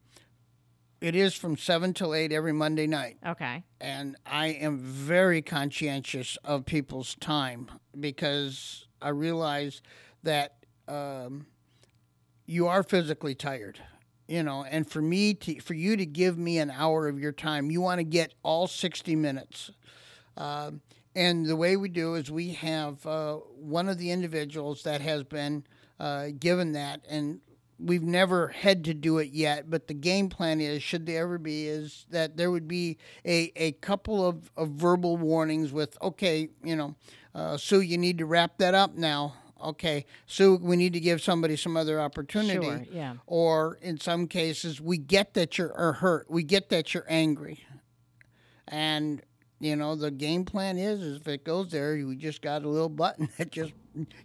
it 1.04 1.14
is 1.14 1.34
from 1.34 1.54
7 1.54 1.92
till 1.92 2.14
8 2.14 2.32
every 2.32 2.54
Monday 2.54 2.86
night. 2.86 3.18
Okay. 3.26 3.62
and 3.78 4.16
I 4.24 4.46
am 4.46 4.78
very 4.78 5.42
conscientious 5.42 6.38
of 6.42 6.64
people's 6.64 7.14
time 7.16 7.70
because 8.00 8.86
I 9.02 9.10
realize 9.10 9.82
that 10.22 10.56
um, 10.88 11.44
you 12.46 12.68
are 12.68 12.82
physically 12.82 13.34
tired, 13.34 13.80
you 14.28 14.42
know. 14.42 14.64
And 14.64 14.90
for 14.90 15.02
me 15.02 15.34
to, 15.34 15.60
for 15.60 15.74
you 15.74 15.98
to 15.98 16.06
give 16.06 16.38
me 16.38 16.56
an 16.56 16.70
hour 16.70 17.06
of 17.06 17.20
your 17.20 17.32
time, 17.32 17.70
you 17.70 17.82
want 17.82 17.98
to 17.98 18.04
get 18.04 18.32
all 18.42 18.66
sixty 18.66 19.14
minutes. 19.14 19.70
Um, 20.38 20.80
and 21.14 21.44
the 21.44 21.56
way 21.56 21.76
we 21.76 21.90
do 21.90 22.14
is 22.14 22.30
we 22.30 22.54
have 22.54 23.04
uh, 23.06 23.34
one 23.34 23.90
of 23.90 23.98
the 23.98 24.10
individuals 24.10 24.82
that 24.84 25.02
has 25.02 25.22
been 25.22 25.64
uh, 26.00 26.28
given 26.40 26.72
that, 26.72 27.02
and 27.10 27.40
we've 27.78 28.02
never 28.02 28.48
had 28.48 28.84
to 28.84 28.94
do 28.94 29.18
it 29.18 29.30
yet. 29.32 29.70
But 29.70 29.86
the 29.88 29.94
game 29.94 30.28
plan 30.28 30.60
is, 30.60 30.82
should 30.82 31.06
there 31.06 31.22
ever 31.22 31.38
be, 31.38 31.66
is 31.66 32.06
that 32.10 32.36
there 32.36 32.50
would 32.50 32.68
be 32.68 32.98
a, 33.24 33.52
a 33.56 33.72
couple 33.72 34.26
of, 34.26 34.50
of 34.56 34.70
verbal 34.70 35.16
warnings 35.16 35.72
with, 35.72 35.96
okay, 36.02 36.48
you 36.62 36.76
know, 36.76 36.94
uh, 37.34 37.56
Sue, 37.56 37.80
you 37.80 37.98
need 37.98 38.18
to 38.18 38.26
wrap 38.26 38.58
that 38.58 38.74
up 38.74 38.94
now. 38.94 39.34
Okay, 39.62 40.04
Sue, 40.26 40.56
we 40.56 40.76
need 40.76 40.92
to 40.92 41.00
give 41.00 41.22
somebody 41.22 41.56
some 41.56 41.76
other 41.76 42.00
opportunity. 42.00 42.66
Sure, 42.66 42.84
yeah. 42.92 43.14
Or 43.26 43.78
in 43.80 43.98
some 43.98 44.26
cases, 44.26 44.80
we 44.80 44.98
get 44.98 45.34
that 45.34 45.56
you're 45.56 45.94
hurt. 45.94 46.30
We 46.30 46.42
get 46.42 46.68
that 46.68 46.92
you're 46.92 47.06
angry. 47.08 47.64
And 48.68 49.22
you 49.60 49.76
know 49.76 49.94
the 49.94 50.10
game 50.10 50.44
plan 50.44 50.78
is, 50.78 51.00
is 51.00 51.20
if 51.20 51.28
it 51.28 51.44
goes 51.44 51.70
there, 51.70 51.96
you 51.96 52.14
just 52.16 52.42
got 52.42 52.62
a 52.64 52.68
little 52.68 52.88
button 52.88 53.28
that 53.38 53.50
just 53.50 53.72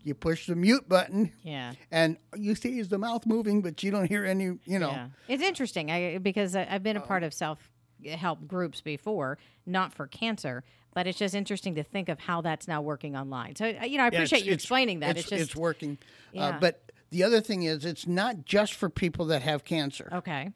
you 0.04 0.14
push 0.16 0.48
the 0.48 0.56
mute 0.56 0.90
button, 0.90 1.32
Yeah. 1.44 1.74
and 1.92 2.18
you 2.36 2.56
see 2.56 2.80
is 2.80 2.90
the 2.90 2.98
mouth 2.98 3.26
moving, 3.26 3.62
but 3.62 3.84
you 3.84 3.92
don't 3.92 4.08
hear 4.08 4.26
any. 4.26 4.46
You 4.66 4.80
know, 4.80 4.90
Yeah. 4.92 5.08
It's 5.28 5.44
interesting 5.44 5.92
I, 5.92 6.18
because 6.18 6.56
I, 6.56 6.68
I've 6.70 6.84
been 6.84 6.98
a 6.98 7.02
Uh, 7.02 7.06
part 7.06 7.24
of 7.24 7.34
self 7.34 7.70
help 8.06 8.48
groups 8.48 8.82
before, 8.82 9.38
not 9.66 9.94
for 9.94 10.08
cancer. 10.08 10.64
But 10.96 11.06
it's 11.06 11.20
just 11.20 11.36
interesting 11.36 11.76
to 11.76 11.84
think 11.84 12.10
of 12.10 12.20
how 12.20 12.42
that's 12.42 12.68
now 12.68 12.82
working 12.82 13.16
online. 13.16 13.56
So 13.56 13.66
uh, 13.66 13.86
you 13.86 13.98
know, 13.98 14.06
I 14.06 14.08
Yeah, 14.08 14.18
appreciate 14.20 14.38
it's- 14.40 14.46
you 14.48 14.52
it's- 14.54 14.64
explaining 14.64 15.00
that. 15.02 15.18
It's, 15.18 15.32
It's, 15.32 15.42
just 15.44 15.56
working. 15.56 16.00
Yeah. 16.34 16.48
Uh, 16.48 16.60
but 16.60 16.92
the 17.12 17.24
other 17.24 17.42
thing 17.42 17.62
is, 17.64 17.86
it's 17.86 18.08
not 18.08 18.44
just 18.44 18.74
for 18.74 18.90
people 18.90 19.26
that 19.28 19.44
have 19.44 19.64
cancer. 19.64 20.10
okay. 20.12 20.50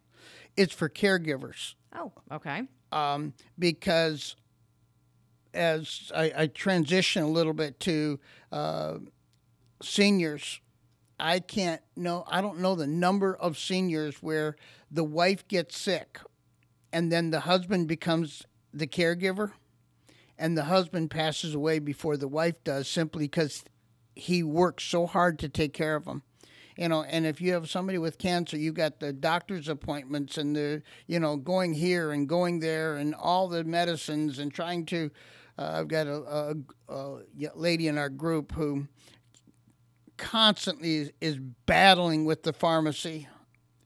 It's 0.58 0.74
for 0.74 0.90
caregivers. 0.90 1.76
Oh, 1.96 2.12
okay. 2.32 2.64
um, 2.92 3.34
because 3.60 4.36
as 5.54 6.12
I, 6.16 6.32
I 6.36 6.48
transition 6.48 7.24
a 7.24 7.28
little 7.28 7.54
bit 7.54 7.80
to 7.82 8.20
uh, 8.52 8.98
seniors, 9.82 10.60
I 11.20 11.40
can't 11.40 11.82
know. 11.96 12.24
I 12.28 12.42
don't 12.42 12.60
know 12.60 12.76
the 12.76 12.88
number 12.88 13.36
of 13.36 13.58
seniors 13.58 14.18
where 14.22 14.56
the 14.92 15.04
wife 15.04 15.48
gets 15.48 15.78
sick, 15.78 16.20
and 16.92 17.12
then 17.12 17.32
the 17.32 17.42
husband 17.42 17.88
becomes 17.88 18.44
the 18.74 18.88
caregiver, 18.88 19.52
and 20.38 20.58
the 20.58 20.66
husband 20.66 21.12
passes 21.12 21.54
away 21.54 21.80
before 21.80 22.18
the 22.18 22.28
wife 22.28 22.64
does, 22.64 22.88
simply 22.88 23.26
because 23.26 23.64
he 24.16 24.44
works 24.44 24.84
so 24.84 25.06
hard 25.06 25.40
to 25.40 25.50
take 25.50 25.74
care 25.74 25.96
of 25.96 26.06
them 26.06 26.24
you 26.78 26.88
know 26.88 27.04
and 27.04 27.26
if 27.26 27.42
you 27.42 27.54
have 27.54 27.70
somebody 27.70 27.98
with 27.98 28.18
cancer 28.18 28.58
you've 28.58 28.76
got 28.76 29.00
the 29.00 29.14
doctor's 29.14 29.68
appointments 29.68 30.38
and 30.38 30.56
the 30.56 30.82
you 31.08 31.20
know 31.20 31.36
going 31.36 31.74
here 31.74 32.12
and 32.12 32.28
going 32.28 32.60
there 32.60 32.96
and 32.96 33.14
all 33.16 33.48
the 33.48 33.64
medicines 33.64 34.40
and 34.40 34.54
trying 34.54 34.86
to 34.86 35.10
uh, 35.58 35.72
i've 35.76 35.88
got 35.88 36.08
a, 36.08 36.54
a, 36.90 36.94
a 36.94 37.20
lady 37.56 37.88
in 37.88 37.98
our 37.98 38.10
group 38.10 38.52
who 38.54 38.88
constantly 40.18 40.96
is, 40.98 41.12
is 41.22 41.38
battling 41.66 42.26
with 42.26 42.44
the 42.44 42.54
pharmacy 42.54 43.28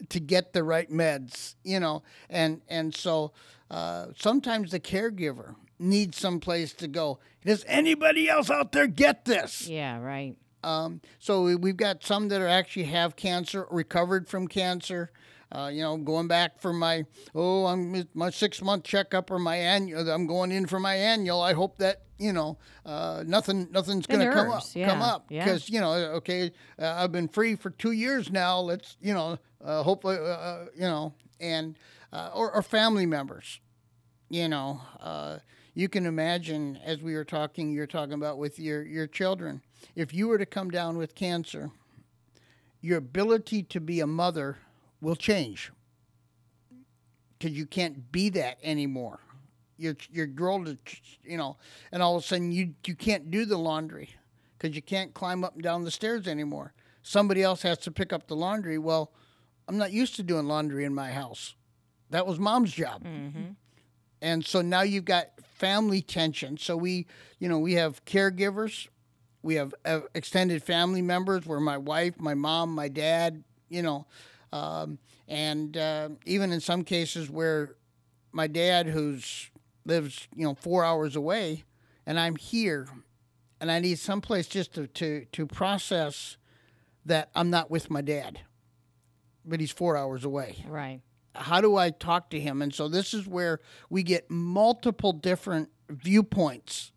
to 0.10 0.20
get 0.20 0.54
the 0.54 0.64
right 0.64 0.92
meds 0.92 1.56
you 1.64 1.80
know 1.80 2.04
and 2.30 2.62
and 2.68 2.94
so 2.94 3.32
uh, 3.72 4.08
sometimes 4.18 4.72
the 4.72 4.80
caregiver 4.80 5.56
needs 5.80 6.18
some 6.18 6.40
place 6.40 6.74
to 6.74 6.88
go 6.88 7.20
does 7.46 7.64
anybody 7.68 8.30
else 8.30 8.50
out 8.50 8.72
there 8.72 8.88
get 8.88 9.26
this 9.26 9.68
Yeah, 9.68 10.00
right. 10.00 10.36
um, 10.64 11.02
so 11.20 11.44
we- 11.44 11.56
we've 11.56 11.78
got 11.78 12.04
some 12.04 12.28
that 12.30 12.42
are 12.42 12.48
actually 12.48 12.84
have 12.86 13.16
cancer, 13.16 13.66
recovered 13.72 14.28
from 14.28 14.48
cancer. 14.48 15.12
Uh, 15.52 15.70
you 15.74 15.82
know, 15.82 15.98
going 15.98 16.28
back 16.28 16.60
for 16.60 16.74
my 16.74 17.06
oh, 17.34 17.66
I'm 17.66 18.08
my 18.14 18.30
six 18.30 18.62
month 18.62 18.84
checkup 18.84 19.32
or 19.32 19.40
my 19.40 19.56
annual. 19.56 20.10
I'm 20.10 20.28
going 20.28 20.52
in 20.52 20.66
for 20.66 20.80
my 20.80 20.96
annual. 20.96 21.42
I 21.42 21.54
hope 21.54 21.78
that 21.78 22.04
you 22.20 22.34
know 22.34 22.58
uh, 22.86 23.24
nothing 23.26 23.70
nothing's 23.72 24.08
going 24.08 24.28
to 24.28 24.34
come 24.34 24.50
up 24.50 24.56
nerves, 24.56 24.74
come 24.74 25.00
yeah, 25.00 25.06
up 25.06 25.26
yeah. 25.30 25.44
because 25.44 25.70
you 25.70 25.80
know 25.80 25.94
okay 25.94 26.52
uh, 26.80 26.96
I've 26.98 27.12
been 27.12 27.28
free 27.28 27.56
for 27.56 27.70
two 27.70 27.92
years 27.92 28.32
now. 28.32 28.60
Let's 28.60 28.98
you 29.02 29.14
know 29.14 29.38
uh, 29.64 29.84
hopefully 29.84 30.18
uh, 30.18 30.22
uh, 30.22 30.66
you 30.76 30.82
know 30.82 31.14
and 31.40 31.78
uh, 32.12 32.32
or, 32.34 32.52
or 32.52 32.62
family 32.62 33.06
members 33.06 33.62
you 34.30 34.50
know, 34.50 34.82
uh, 35.00 35.38
you 35.74 35.88
can 35.88 36.06
imagine 36.06 36.80
as 36.84 37.02
we 37.02 37.14
were 37.14 37.24
talking, 37.24 37.72
you're 37.72 37.88
talking 37.88 38.14
about 38.14 38.38
with 38.38 38.60
your, 38.60 38.84
your 38.84 39.08
children. 39.08 39.62
If 39.96 40.14
you 40.14 40.28
were 40.28 40.38
to 40.38 40.46
come 40.46 40.70
down 40.70 40.98
with 40.98 41.16
cancer, 41.16 41.72
your 42.82 42.98
ability 42.98 43.64
to 43.64 43.80
be 43.80 44.00
a 44.00 44.08
mother 44.08 44.58
will 45.02 45.16
change 45.16 45.72
because 47.38 47.56
you 47.56 47.66
can't 47.66 48.12
be 48.12 48.30
that 48.30 48.58
anymore. 48.64 49.20
Your 49.78 49.96
your 50.12 50.26
girl, 50.26 50.64
to, 50.66 50.78
you 51.24 51.38
know, 51.38 51.58
and 51.92 52.02
all 52.02 52.16
of 52.16 52.24
a 52.24 52.26
sudden 52.26 52.52
you 52.52 52.74
you 52.86 52.96
can't 52.96 53.30
do 53.30 53.46
the 53.46 53.58
laundry 53.58 54.10
because 54.58 54.76
you 54.76 54.82
can't 54.82 55.14
climb 55.14 55.44
up 55.44 55.54
and 55.54 55.64
down 55.64 55.84
the 55.84 55.92
stairs 55.92 56.28
anymore. 56.28 56.74
Somebody 57.04 57.44
else 57.44 57.62
has 57.62 57.78
to 57.80 57.92
pick 57.92 58.12
up 58.12 58.28
the 58.28 58.36
laundry. 58.36 58.78
Well, 58.80 59.12
I'm 59.68 59.78
not 59.78 59.92
used 59.92 60.16
to 60.16 60.24
doing 60.24 60.48
laundry 60.48 60.84
in 60.84 60.94
my 60.96 61.12
house. 61.12 61.56
That 62.10 62.26
was 62.26 62.40
mom's 62.40 62.72
job 62.72 63.04
and 64.22 64.44
so 64.46 64.62
now 64.62 64.82
you've 64.82 65.06
got 65.06 65.28
family 65.58 66.02
tension 66.02 66.58
so 66.58 66.76
we 66.78 67.06
you 67.40 67.50
know 67.50 67.60
we 67.60 67.74
have 67.74 68.04
caregivers 68.06 68.88
we 69.44 69.56
have 69.56 69.76
uh, 69.86 70.00
extended 70.16 70.64
family 70.64 71.02
members 71.02 71.46
where 71.46 71.60
my 71.60 71.78
wife 71.78 72.14
my 72.20 72.34
mom 72.34 72.74
my 72.74 72.88
dad 72.88 73.44
you 73.70 73.82
know 73.82 74.06
um, 74.54 74.98
and 75.28 75.76
uh, 75.78 76.10
even 76.26 76.52
in 76.52 76.60
some 76.60 76.84
cases 76.84 77.30
where 77.30 77.76
my 78.32 78.48
dad 78.48 78.88
who's 78.88 79.50
lives 79.86 80.28
you 80.36 80.44
know 80.46 80.54
four 80.56 80.84
hours 80.86 81.16
away 81.16 81.64
and 82.06 82.20
i'm 82.20 82.36
here 82.36 82.88
and 83.60 83.72
i 83.72 83.80
need 83.80 83.98
someplace 84.00 84.48
just 84.48 84.74
to, 84.74 84.88
to, 84.88 85.26
to 85.32 85.46
process 85.46 86.38
that 87.06 87.30
i'm 87.36 87.50
not 87.50 87.72
with 87.72 87.90
my 87.90 88.02
dad 88.02 88.40
but 89.46 89.60
he's 89.60 89.72
four 89.72 89.96
hours 89.98 90.26
away 90.26 90.64
Right. 90.68 91.02
how 91.36 91.62
do 91.62 91.78
I 91.78 91.92
talk 91.92 92.30
to 92.32 92.40
him? 92.40 92.62
And 92.62 92.74
so 92.74 92.88
this 92.90 93.14
is 93.14 93.28
where 93.28 93.60
we 93.90 94.04
get 94.04 94.30
multiple 94.30 95.14
different 95.14 95.70
viewpoints 95.90 96.92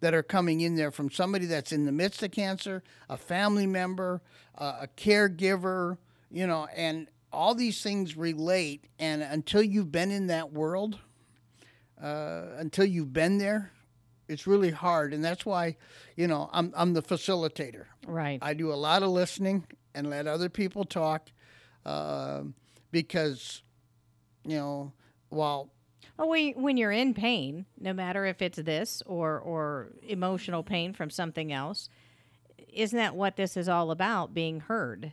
that 0.00 0.12
are 0.14 0.22
coming 0.22 0.60
in 0.60 0.74
there 0.74 0.90
from 0.90 1.10
somebody 1.10 1.46
that's 1.46 1.70
in 1.70 1.84
the 1.84 1.92
midst 1.92 2.22
of 2.22 2.30
cancer, 2.30 2.82
a 3.08 3.16
family 3.16 3.66
member, 3.66 4.22
uh, 4.58 4.78
a 4.82 4.88
caregiver, 4.88 5.98
you 6.34 6.46
know, 6.48 6.66
and 6.74 7.06
all 7.32 7.54
these 7.54 7.80
things 7.80 8.16
relate. 8.16 8.84
And 8.98 9.22
until 9.22 9.62
you've 9.62 9.92
been 9.92 10.10
in 10.10 10.26
that 10.26 10.52
world, 10.52 10.98
uh, 12.02 12.42
until 12.58 12.84
you've 12.84 13.12
been 13.12 13.38
there, 13.38 13.70
it's 14.28 14.46
really 14.46 14.70
hard. 14.70 15.14
And 15.14 15.24
that's 15.24 15.46
why, 15.46 15.76
you 16.16 16.26
know, 16.26 16.50
I'm, 16.52 16.72
I'm 16.76 16.92
the 16.92 17.02
facilitator. 17.02 17.84
Right. 18.06 18.40
I 18.42 18.54
do 18.54 18.72
a 18.72 18.74
lot 18.74 19.02
of 19.02 19.10
listening 19.10 19.64
and 19.94 20.10
let 20.10 20.26
other 20.26 20.48
people 20.48 20.84
talk 20.84 21.30
um 21.86 22.54
because, 22.90 23.62
you 24.44 24.56
know, 24.56 24.92
while 25.28 25.70
Well, 26.16 26.30
when, 26.30 26.52
when 26.54 26.76
you're 26.76 26.90
in 26.92 27.12
pain, 27.14 27.66
no 27.78 27.92
matter 27.92 28.24
if 28.24 28.40
it's 28.42 28.58
this 28.58 29.02
or 29.06 29.38
or 29.38 29.92
emotional 30.02 30.62
pain 30.62 30.94
from 30.94 31.10
something 31.10 31.52
else, 31.52 31.88
isn't 32.72 32.96
that 32.96 33.14
what 33.14 33.36
this 33.36 33.56
is 33.56 33.68
all 33.68 33.90
about? 33.90 34.32
Being 34.34 34.60
heard. 34.60 35.12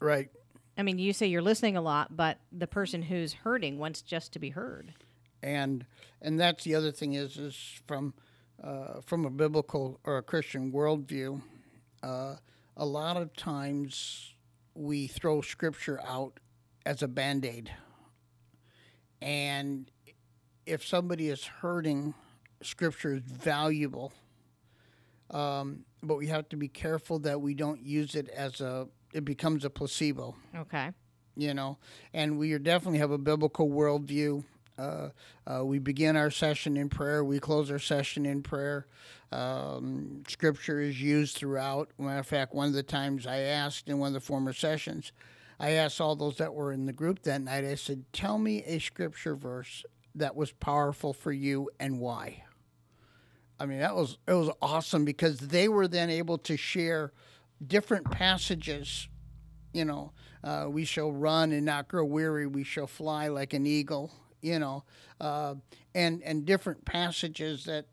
right, 0.00 0.28
I 0.76 0.82
mean, 0.82 0.98
you 0.98 1.12
say 1.12 1.26
you're 1.26 1.42
listening 1.42 1.76
a 1.76 1.82
lot, 1.82 2.16
but 2.16 2.38
the 2.50 2.66
person 2.66 3.02
who's 3.02 3.32
hurting 3.34 3.78
wants 3.78 4.02
just 4.02 4.32
to 4.32 4.38
be 4.38 4.50
heard. 4.50 4.94
and 5.42 5.84
and 6.20 6.38
that's 6.38 6.64
the 6.64 6.74
other 6.74 6.92
thing 6.92 7.14
is 7.14 7.36
is 7.36 7.56
from 7.86 8.14
uh, 8.62 9.00
from 9.04 9.24
a 9.24 9.30
biblical 9.30 9.98
or 10.04 10.18
a 10.18 10.22
Christian 10.22 10.72
worldview, 10.72 11.42
uh, 12.02 12.36
a 12.76 12.86
lot 12.86 13.16
of 13.16 13.34
times 13.34 14.34
we 14.74 15.06
throw 15.08 15.40
scripture 15.40 16.00
out 16.06 16.38
as 16.86 17.02
a 17.02 17.08
band 17.08 17.44
aid, 17.44 17.70
and 19.20 19.90
if 20.64 20.86
somebody 20.86 21.28
is 21.28 21.44
hurting, 21.44 22.14
scripture 22.62 23.14
is 23.14 23.22
valuable. 23.22 24.12
Um, 25.30 25.84
but 26.02 26.16
we 26.16 26.26
have 26.28 26.48
to 26.50 26.56
be 26.56 26.68
careful 26.68 27.18
that 27.20 27.40
we 27.40 27.54
don't 27.54 27.80
use 27.80 28.14
it 28.14 28.28
as 28.28 28.60
a 28.60 28.86
it 29.12 29.24
becomes 29.24 29.64
a 29.64 29.70
placebo 29.70 30.34
Okay. 30.56 30.90
you 31.36 31.54
know, 31.54 31.78
and 32.12 32.38
we 32.38 32.56
definitely 32.58 32.98
have 32.98 33.10
a 33.10 33.18
biblical 33.18 33.68
worldview. 33.68 34.44
Uh, 34.78 35.10
uh, 35.46 35.64
we 35.64 35.78
begin 35.78 36.16
our 36.16 36.30
session 36.30 36.76
in 36.76 36.88
prayer. 36.88 37.22
We 37.24 37.38
close 37.38 37.70
our 37.70 37.78
session 37.78 38.24
in 38.26 38.42
prayer. 38.42 38.86
Um, 39.30 40.22
scripture 40.28 40.80
is 40.80 41.00
used 41.00 41.36
throughout. 41.36 41.90
Matter 41.98 42.18
of 42.20 42.26
fact, 42.26 42.54
one 42.54 42.68
of 42.68 42.72
the 42.74 42.82
times 42.82 43.26
I 43.26 43.38
asked 43.38 43.88
in 43.88 43.98
one 43.98 44.08
of 44.08 44.14
the 44.14 44.20
former 44.20 44.52
sessions, 44.52 45.12
I 45.60 45.70
asked 45.72 46.00
all 46.00 46.16
those 46.16 46.36
that 46.36 46.54
were 46.54 46.72
in 46.72 46.86
the 46.86 46.92
group 46.92 47.22
that 47.22 47.40
night. 47.42 47.64
I 47.64 47.74
said, 47.76 48.04
"Tell 48.12 48.38
me 48.38 48.62
a 48.64 48.78
scripture 48.78 49.36
verse 49.36 49.84
that 50.14 50.34
was 50.36 50.52
powerful 50.52 51.12
for 51.12 51.32
you 51.32 51.70
and 51.78 51.98
why." 52.00 52.44
I 53.60 53.66
mean, 53.66 53.78
that 53.78 53.94
was 53.94 54.18
it 54.26 54.32
was 54.34 54.50
awesome 54.60 55.04
because 55.04 55.38
they 55.38 55.68
were 55.68 55.86
then 55.86 56.10
able 56.10 56.38
to 56.38 56.56
share 56.56 57.12
different 57.66 58.10
passages 58.10 59.08
you 59.72 59.86
know, 59.86 60.12
uh, 60.44 60.66
we 60.68 60.84
shall 60.84 61.10
run 61.10 61.50
and 61.52 61.64
not 61.64 61.88
grow 61.88 62.04
weary. 62.04 62.46
We 62.46 62.62
shall 62.62 62.86
fly 62.86 63.28
like 63.28 63.54
an 63.54 63.64
eagle. 63.64 64.12
You 64.42 64.58
know, 64.58 64.84
uh, 65.20 65.54
and 65.94 66.22
and 66.24 66.44
different 66.44 66.84
passages 66.84 67.64
that 67.64 67.86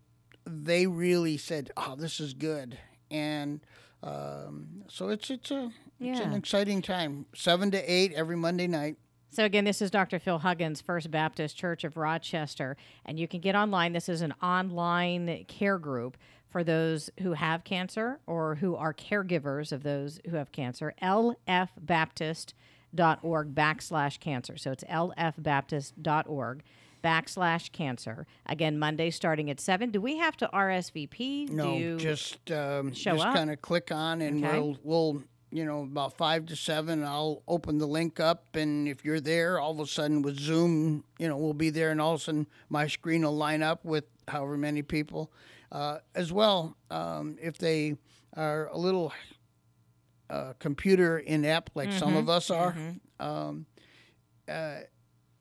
they 0.46 0.88
really 0.88 1.38
said, 1.38 1.72
"Oh, 1.78 1.96
this 1.96 2.20
is 2.20 2.34
good," 2.34 2.78
and 3.12 3.62
um, 4.04 4.84
so 4.90 5.10
it's 5.10 5.30
it's 5.30 5.52
a 5.52 5.72
it's 6.02 6.20
an 6.20 6.32
Yeah. 6.32 6.36
exciting 6.38 6.82
time. 6.82 7.28
Seven 7.36 7.72
to 7.72 7.78
eight 7.92 8.12
every 8.14 8.36
Monday 8.36 8.68
night. 8.68 8.98
So 9.32 9.46
again, 9.46 9.64
this 9.64 9.80
is 9.80 9.92
Dr. 9.92 10.18
Phil 10.18 10.40
Huggins, 10.40 10.82
First 10.82 11.12
Baptist 11.12 11.56
Church 11.56 11.84
of 11.84 11.96
Rochester, 11.98 12.76
and 13.06 13.20
you 13.20 13.28
can 13.28 13.42
get 13.42 13.56
online. 13.56 13.94
This 13.94 14.10
is 14.10 14.22
an 14.22 14.34
online 14.42 15.46
care 15.48 15.78
group 15.78 16.18
for 16.50 16.64
those 16.64 17.10
who 17.22 17.34
have 17.34 17.64
cancer 17.64 18.20
or 18.26 18.56
who 18.56 18.76
are 18.76 18.94
caregivers 18.94 19.72
of 19.72 19.84
those 19.84 20.20
who 20.30 20.36
have 20.36 20.52
cancer. 20.52 20.94
lfbaptist.org 21.02 23.56
backslash 23.56 24.20
cancer. 24.20 24.58
So 24.58 24.72
it's 24.72 24.84
lfbaptist.org 24.84 26.64
backslash 27.04 27.72
cancer. 27.72 28.28
Again, 28.46 28.78
Monday 28.80 29.10
starting 29.10 29.50
at 29.50 29.60
seven. 29.60 29.92
Do 29.92 30.02
we 30.02 30.18
have 30.18 30.36
to 30.38 30.50
RSVP? 30.54 31.50
No, 31.50 31.98
just 31.98 32.52
um, 32.52 32.92
just 32.92 33.24
kind 33.24 33.52
of 33.52 33.62
click 33.62 33.92
on, 33.92 34.22
and 34.22 34.44
Okay. 34.44 34.60
we'll 34.60 34.78
we'll 34.84 35.24
you 35.52 35.66
know, 35.66 35.82
about 35.82 36.16
five 36.16 36.46
to 36.46 36.56
seven, 36.56 37.04
I'll 37.04 37.42
open 37.48 37.80
the 37.80 37.88
link 37.88 38.20
up, 38.20 38.56
and 38.56 38.88
if 38.88 39.04
you're 39.04 39.20
there, 39.20 39.60
all 39.60 39.72
of 39.72 39.80
a 39.80 39.88
sudden 39.88 40.22
with 40.22 40.40
Zoom, 40.40 41.04
you 41.18 41.28
know, 41.28 41.38
we'll 41.38 41.56
be 41.56 41.72
there, 41.72 41.90
and 41.90 42.00
all 42.00 42.14
of 42.14 42.22
a 42.22 42.24
sudden 42.24 42.46
my 42.70 42.86
screen 42.86 43.24
will 43.24 43.36
line 43.36 43.64
up 43.64 43.84
with 43.84 44.04
however 44.28 44.58
many 44.58 44.84
people. 44.84 45.32
Uh, 45.72 46.00
as 46.16 46.32
well, 46.34 46.76
um, 46.90 47.38
if 47.42 47.58
they 47.58 47.96
are 48.36 48.68
a 48.68 48.78
little 48.78 49.14
uh, 50.30 50.54
computer 50.60 51.20
inept, 51.20 51.72
like 51.76 51.92
some 52.00 52.16
of 52.16 52.30
us 52.30 52.50
are, 52.50 52.76
um, 53.20 53.66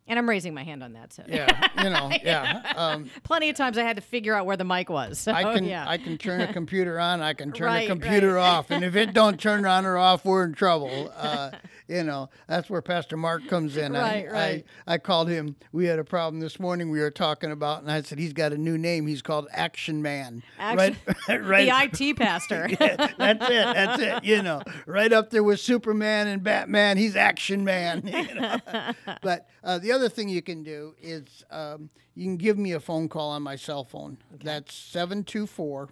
And 0.09 0.19
I'm 0.19 0.29
raising 0.29 0.55
my 0.55 0.65
hand 0.65 0.83
on 0.83 0.95
that. 0.95 1.13
So 1.13 1.23
yeah, 1.29 1.69
you 1.83 1.91
know, 1.91 2.11
yeah. 2.25 2.73
Um, 2.77 3.11
plenty 3.25 3.51
of 3.51 3.57
times 3.57 3.77
I 3.77 3.83
had 3.83 3.97
to 3.97 4.03
figure 4.03 4.35
out 4.35 4.47
where 4.47 4.57
the 4.57 4.65
mic 4.65 4.89
was. 4.89 5.19
So, 5.19 5.33
I 5.33 5.55
can 5.55 5.65
yeah. 5.65 5.85
I 5.89 5.99
can 5.99 6.17
turn 6.19 6.41
a 6.41 6.53
computer 6.53 6.99
on, 6.99 7.21
I 7.21 7.35
can 7.35 7.53
turn 7.53 7.67
Right, 7.67 7.85
a 7.85 7.93
computer 7.93 8.35
right. 8.35 8.49
off, 8.49 8.71
and 8.71 8.83
if 8.83 8.97
it 8.97 9.13
don't 9.13 9.39
turn 9.39 9.67
on 9.67 9.85
or 9.85 9.99
off, 9.99 10.25
we're 10.25 10.45
in 10.45 10.55
trouble. 10.55 11.13
Uh, 11.29 11.51
you 11.89 12.05
know, 12.05 12.29
that's 12.47 12.71
where 12.71 12.81
Pastor 12.81 13.17
Mark 13.17 13.47
comes 13.49 13.77
in. 13.77 13.93
Right, 13.93 14.27
I, 14.29 14.33
right. 14.33 14.65
I 14.87 14.95
I 14.95 14.99
called 14.99 15.29
him. 15.29 15.57
We 15.73 15.87
had 15.87 15.99
a 15.99 16.05
problem 16.05 16.41
this 16.41 16.61
morning. 16.61 16.91
We 16.91 17.01
were 17.01 17.11
talking 17.11 17.51
about, 17.51 17.83
and 17.83 17.91
I 17.91 18.03
said 18.03 18.19
he's 18.19 18.33
got 18.33 18.53
a 18.53 18.59
new 18.59 18.79
name. 18.79 19.07
He's 19.07 19.21
called 19.23 19.49
Action 19.53 20.01
Man. 20.01 20.43
Action- 20.59 20.97
right, 21.29 21.45
right. 21.45 21.93
the 21.93 22.09
IT 22.09 22.17
pastor. 22.17 22.69
that's 22.79 23.13
it. 23.19 23.39
That's 23.39 24.01
it. 24.03 24.25
You 24.25 24.43
know, 24.43 24.63
right 24.87 25.13
up 25.13 25.31
there 25.31 25.43
with 25.43 25.61
Superman 25.61 26.29
and 26.29 26.43
Batman. 26.43 26.97
He's 26.99 27.17
Action 27.17 27.65
Man. 27.65 28.07
you 28.07 28.35
know. 28.35 28.59
But 29.23 29.49
uh, 29.65 29.79
the 29.79 29.93
other 29.93 29.98
thing 30.09 30.29
you 30.29 30.43
can 30.43 30.63
do 30.63 30.95
is 31.01 31.45
um, 31.51 31.91
you 32.15 32.25
can 32.25 32.37
give 32.37 32.59
me 32.59 32.73
a 32.73 32.81
phone 32.81 33.09
call 33.09 33.31
on 33.31 33.43
my 33.43 33.57
cell 33.57 33.85
phone. 33.85 34.19
That's 34.45 34.75
724 34.75 35.89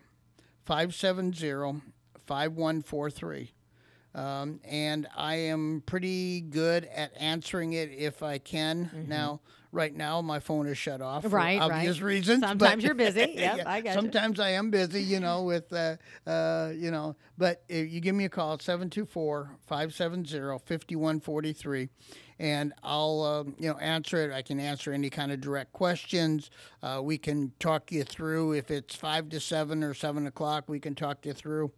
570 0.65 1.81
5143. 2.27 3.53
Um, 4.15 4.61
and 4.65 5.07
I 5.17 5.35
am 5.37 5.83
pretty 5.85 6.41
good 6.41 6.85
at 6.87 7.13
answering 7.21 7.73
it 7.75 7.91
if 7.91 8.23
I 8.23 8.39
can. 8.39 8.91
Now, 9.09 9.41
right 9.76 9.95
now, 9.95 10.21
my 10.23 10.40
phone 10.40 10.66
is 10.66 10.76
shut 10.78 11.00
off 11.00 11.23
for. 11.23 11.28
Right, 11.28 11.61
right. 11.61 11.71
obvious 11.71 12.00
reasons. 12.00 12.40
but- 12.40 12.49
Sometimes 12.49 12.83
you're 12.83 12.95
busy. 12.95 13.21
Yep, 13.37 13.56
Yeah, 13.59 13.62
I 13.66 13.80
gotcha. 13.83 13.95
Sometimes 13.95 14.40
I 14.40 14.50
am 14.50 14.71
busy, 14.71 15.02
you 15.02 15.21
know, 15.21 15.42
with, 15.45 15.73
uh, 15.73 15.97
uh, 16.26 16.73
you 16.75 16.90
know, 16.90 17.14
but 17.37 17.62
if 17.68 17.90
you 17.90 18.00
give 18.00 18.14
me 18.14 18.25
a 18.25 18.28
call 18.28 18.54
at 18.54 18.62
724 18.62 19.50
570 19.66 20.59
5143 20.64 21.88
and 22.38 22.73
I'll, 22.83 23.23
um, 23.23 23.54
you 23.59 23.68
know, 23.68 23.78
answer 23.78 24.28
it. 24.28 24.35
I 24.35 24.42
can 24.42 24.59
answer 24.59 24.92
any 24.92 25.11
kind 25.11 25.33
of 25.33 25.40
direct 25.40 25.73
questions. 25.73 26.50
Uh, 26.83 27.00
we 27.02 27.18
can 27.18 27.52
talk 27.59 27.92
you 27.92 28.04
through 28.04 28.52
if 28.52 28.71
it's 28.71 28.95
five 28.95 29.28
to 29.30 29.40
seven 29.40 29.83
or 29.85 29.95
seven 29.95 30.26
o'clock. 30.26 30.64
We 30.68 30.80
can 30.80 30.95
talk 30.95 31.25
you 31.25 31.33
through 31.33 31.73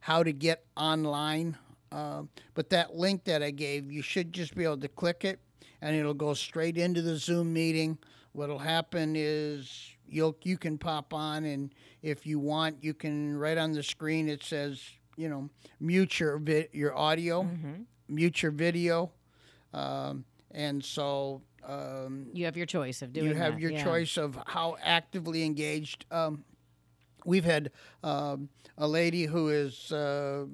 how 0.00 0.22
to 0.22 0.32
get 0.32 0.64
online. 0.76 1.56
Uh, 1.90 2.22
but 2.54 2.70
that 2.70 2.94
link 2.94 3.24
that 3.24 3.42
I 3.42 3.50
gave, 3.50 3.90
you 3.90 4.02
should 4.02 4.32
just 4.32 4.54
be 4.54 4.64
able 4.64 4.78
to 4.78 4.88
click 4.88 5.24
it, 5.24 5.40
and 5.84 5.94
it'll 5.94 6.14
go 6.14 6.32
straight 6.32 6.78
into 6.78 7.02
the 7.02 7.16
Zoom 7.16 7.52
meeting. 7.52 7.98
What'll 8.32 8.58
happen 8.58 9.14
is 9.14 9.94
you'll 10.08 10.34
you 10.42 10.56
can 10.56 10.78
pop 10.78 11.12
on, 11.12 11.44
and 11.44 11.72
if 12.02 12.26
you 12.26 12.38
want, 12.38 12.82
you 12.82 12.94
can 12.94 13.36
right 13.36 13.58
on 13.58 13.72
the 13.72 13.82
screen 13.82 14.28
it 14.28 14.42
says, 14.42 14.82
you 15.16 15.28
know, 15.28 15.50
mute 15.78 16.18
your 16.18 16.38
vi- 16.38 16.68
your 16.72 16.96
audio, 16.96 17.42
mute 18.08 18.42
your 18.42 18.50
video, 18.50 19.12
um, 19.74 20.24
and 20.52 20.82
so 20.82 21.42
um, 21.68 22.28
you 22.32 22.46
have 22.46 22.56
your 22.56 22.66
choice 22.66 23.02
of 23.02 23.12
doing 23.12 23.28
you 23.28 23.34
have 23.34 23.52
that, 23.52 23.60
your 23.60 23.72
yeah. 23.72 23.84
choice 23.84 24.16
of 24.16 24.38
how 24.46 24.76
actively 24.82 25.44
engaged. 25.44 26.06
Um, 26.10 26.44
we've 27.26 27.44
had 27.44 27.70
um, 28.02 28.48
a 28.78 28.88
lady 28.88 29.26
who 29.26 29.50
is 29.50 29.92
uh, 29.92 30.46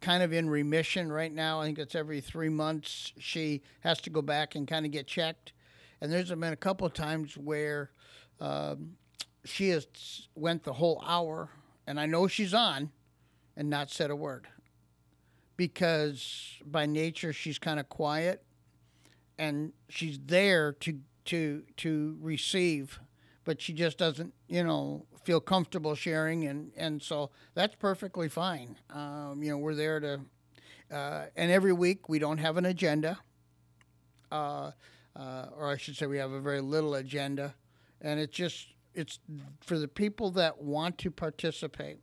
kind 0.00 0.22
of 0.22 0.32
in 0.32 0.48
remission 0.48 1.10
right 1.10 1.32
now. 1.32 1.60
I 1.60 1.66
think 1.66 1.78
it's 1.78 1.94
every 1.94 2.20
three 2.20 2.48
months 2.48 3.12
she 3.18 3.62
has 3.80 4.00
to 4.02 4.10
go 4.10 4.22
back 4.22 4.54
and 4.54 4.66
kind 4.66 4.86
of 4.86 4.92
get 4.92 5.06
checked. 5.06 5.52
And 6.00 6.12
there's 6.12 6.30
been 6.30 6.44
a 6.44 6.56
couple 6.56 6.86
of 6.86 6.94
times 6.94 7.36
where 7.36 7.90
um, 8.40 8.96
she 9.44 9.70
has 9.70 9.86
went 10.34 10.64
the 10.64 10.72
whole 10.72 11.02
hour, 11.06 11.50
and 11.86 11.98
I 11.98 12.06
know 12.06 12.28
she's 12.28 12.54
on, 12.54 12.90
and 13.56 13.68
not 13.68 13.90
said 13.90 14.10
a 14.10 14.16
word 14.16 14.46
because 15.56 16.54
by 16.64 16.86
nature 16.86 17.32
she's 17.32 17.58
kind 17.58 17.78
of 17.78 17.88
quiet 17.90 18.42
and 19.38 19.72
she's 19.90 20.18
there 20.24 20.72
to 20.72 21.00
to 21.26 21.62
to 21.76 22.16
receive 22.22 23.00
but 23.48 23.62
she 23.62 23.72
just 23.72 23.96
doesn't 23.96 24.34
you 24.46 24.62
know 24.62 25.06
feel 25.24 25.40
comfortable 25.40 25.94
sharing 25.94 26.44
and 26.44 26.70
and 26.76 27.02
so 27.02 27.30
that's 27.54 27.74
perfectly 27.76 28.28
fine 28.28 28.76
um, 28.90 29.42
you 29.42 29.48
know 29.50 29.56
we're 29.56 29.74
there 29.74 29.98
to 29.98 30.20
uh, 30.92 31.24
and 31.34 31.50
every 31.50 31.72
week 31.72 32.10
we 32.10 32.18
don't 32.18 32.36
have 32.36 32.58
an 32.58 32.66
agenda 32.66 33.18
uh, 34.30 34.70
uh, 35.16 35.46
or 35.56 35.70
I 35.70 35.78
should 35.78 35.96
say 35.96 36.04
we 36.04 36.18
have 36.18 36.32
a 36.32 36.42
very 36.42 36.60
little 36.60 36.96
agenda 36.96 37.54
and 38.02 38.20
it's 38.20 38.36
just 38.36 38.66
it's 38.92 39.18
for 39.62 39.78
the 39.78 39.88
people 39.88 40.30
that 40.32 40.60
want 40.60 40.98
to 40.98 41.10
participate 41.10 42.00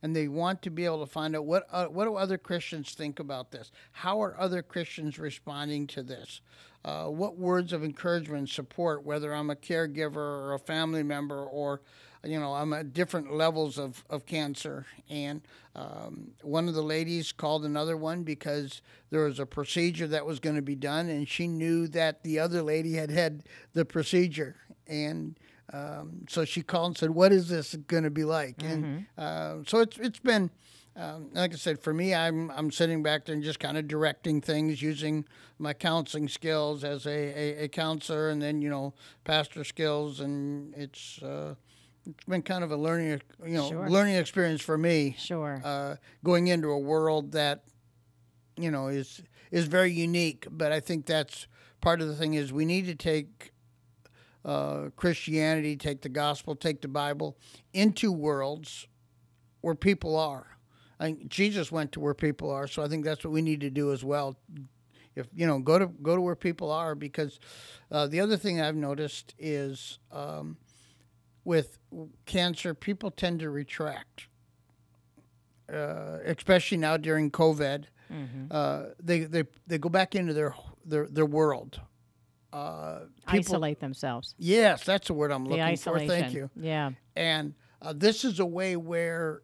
and 0.00 0.16
they 0.16 0.28
want 0.28 0.62
to 0.62 0.70
be 0.70 0.86
able 0.86 1.04
to 1.04 1.12
find 1.12 1.36
out 1.36 1.44
what 1.44 1.66
uh, 1.70 1.86
what 1.86 2.06
do 2.06 2.14
other 2.16 2.38
Christians 2.38 2.94
think 2.94 3.18
about 3.18 3.50
this? 3.50 3.70
How 3.92 4.22
are 4.22 4.34
other 4.40 4.62
Christians 4.62 5.18
responding 5.18 5.86
to 5.88 6.02
this? 6.02 6.40
Uh, 6.86 7.06
what 7.06 7.36
words 7.36 7.72
of 7.72 7.82
encouragement 7.82 8.38
and 8.38 8.48
support, 8.48 9.04
whether 9.04 9.34
I'm 9.34 9.50
a 9.50 9.56
caregiver 9.56 10.16
or 10.16 10.54
a 10.54 10.58
family 10.60 11.02
member 11.02 11.42
or 11.44 11.80
you 12.22 12.38
know 12.38 12.54
I'm 12.54 12.72
at 12.72 12.92
different 12.92 13.34
levels 13.34 13.76
of, 13.76 14.04
of 14.08 14.24
cancer. 14.24 14.86
And 15.10 15.40
um, 15.74 16.30
one 16.42 16.68
of 16.68 16.74
the 16.74 16.82
ladies 16.82 17.32
called 17.32 17.64
another 17.64 17.96
one 17.96 18.22
because 18.22 18.82
there 19.10 19.24
was 19.24 19.40
a 19.40 19.46
procedure 19.46 20.06
that 20.06 20.24
was 20.24 20.38
going 20.38 20.54
to 20.54 20.62
be 20.62 20.76
done, 20.76 21.08
and 21.08 21.28
she 21.28 21.48
knew 21.48 21.88
that 21.88 22.22
the 22.22 22.38
other 22.38 22.62
lady 22.62 22.94
had 22.94 23.10
had 23.10 23.42
the 23.74 23.84
procedure 23.84 24.56
and. 24.86 25.36
Um, 25.72 26.26
so 26.28 26.44
she 26.44 26.62
called 26.62 26.90
and 26.90 26.96
said, 26.98 27.10
"What 27.10 27.32
is 27.32 27.48
this 27.48 27.74
going 27.88 28.04
to 28.04 28.10
be 28.10 28.22
like?" 28.22 28.62
And 28.62 29.06
uh, 29.18 29.56
so 29.66 29.80
it's 29.80 29.98
it's 29.98 30.20
been, 30.20 30.52
um, 30.96 31.28
like 31.32 31.52
I 31.52 31.56
said, 31.56 31.78
for 31.78 31.92
me, 31.92 32.14
I'm 32.14 32.50
I'm 32.50 32.70
sitting 32.70 33.02
back 33.02 33.24
there 33.26 33.34
and 33.34 33.44
just 33.44 33.60
kind 33.60 33.76
of 33.76 33.86
directing 33.86 34.40
things 34.40 34.80
using 34.80 35.26
my 35.58 35.72
counseling 35.74 36.28
skills 36.28 36.84
as 36.84 37.06
a, 37.06 37.10
a, 37.10 37.64
a 37.64 37.68
counselor, 37.68 38.30
and 38.30 38.40
then 38.40 38.62
you 38.62 38.70
know 38.70 38.94
pastor 39.24 39.62
skills, 39.64 40.20
and 40.20 40.74
it's 40.74 41.22
uh, 41.22 41.54
it's 42.06 42.24
been 42.24 42.42
kind 42.42 42.64
of 42.64 42.72
a 42.72 42.76
learning 42.76 43.20
you 43.44 43.54
know 43.54 43.68
Sure. 43.68 43.90
learning 43.90 44.14
experience 44.16 44.62
for 44.62 44.78
me. 44.78 45.14
Sure. 45.18 45.60
Uh, 45.64 45.96
going 46.24 46.46
into 46.48 46.68
a 46.70 46.78
world 46.78 47.32
that 47.32 47.64
you 48.56 48.70
know 48.70 48.88
is 48.88 49.22
is 49.50 49.66
very 49.66 49.92
unique, 49.92 50.46
but 50.50 50.72
I 50.72 50.80
think 50.80 51.04
that's 51.06 51.46
part 51.80 52.00
of 52.00 52.08
the 52.08 52.16
thing 52.16 52.34
is 52.34 52.52
we 52.52 52.64
need 52.64 52.86
to 52.86 52.94
take 52.94 53.52
uh, 54.44 54.90
Christianity, 54.96 55.76
take 55.76 56.00
the 56.02 56.08
gospel, 56.08 56.56
take 56.56 56.80
the 56.80 56.88
Bible 56.88 57.36
into 57.74 58.10
worlds 58.12 58.86
where 59.60 59.74
people 59.74 60.16
are. 60.16 60.55
I 60.98 61.04
think 61.06 61.28
Jesus 61.28 61.70
went 61.70 61.92
to 61.92 62.00
where 62.00 62.14
people 62.14 62.50
are, 62.50 62.66
so 62.66 62.82
I 62.82 62.88
think 62.88 63.04
that's 63.04 63.24
what 63.24 63.32
we 63.32 63.42
need 63.42 63.60
to 63.60 63.70
do 63.70 63.92
as 63.92 64.02
well. 64.04 64.36
If 65.14 65.26
you 65.34 65.46
know, 65.46 65.58
go 65.58 65.78
to 65.78 65.86
go 65.86 66.14
to 66.14 66.20
where 66.20 66.36
people 66.36 66.70
are, 66.70 66.94
because 66.94 67.40
uh, 67.90 68.06
the 68.06 68.20
other 68.20 68.36
thing 68.36 68.60
I've 68.60 68.76
noticed 68.76 69.34
is 69.38 69.98
um, 70.12 70.56
with 71.44 71.78
cancer, 72.26 72.74
people 72.74 73.10
tend 73.10 73.40
to 73.40 73.50
retract, 73.50 74.28
uh, 75.72 76.18
especially 76.24 76.78
now 76.78 76.96
during 76.96 77.30
COVID. 77.30 77.84
Uh, 78.50 78.84
they, 79.02 79.20
they 79.24 79.44
they 79.66 79.78
go 79.78 79.88
back 79.88 80.14
into 80.14 80.32
their 80.32 80.54
their 80.84 81.06
their 81.08 81.26
world. 81.26 81.80
Uh, 82.52 83.00
people, 83.28 83.54
Isolate 83.54 83.80
themselves. 83.80 84.34
Yes, 84.38 84.84
that's 84.84 85.08
the 85.08 85.14
word 85.14 85.32
I'm 85.32 85.46
looking 85.46 85.76
for. 85.76 85.98
Thank 85.98 86.32
you. 86.32 86.48
Yeah. 86.56 86.92
And 87.16 87.54
uh, 87.82 87.92
this 87.94 88.24
is 88.24 88.38
a 88.40 88.46
way 88.46 88.76
where 88.76 89.42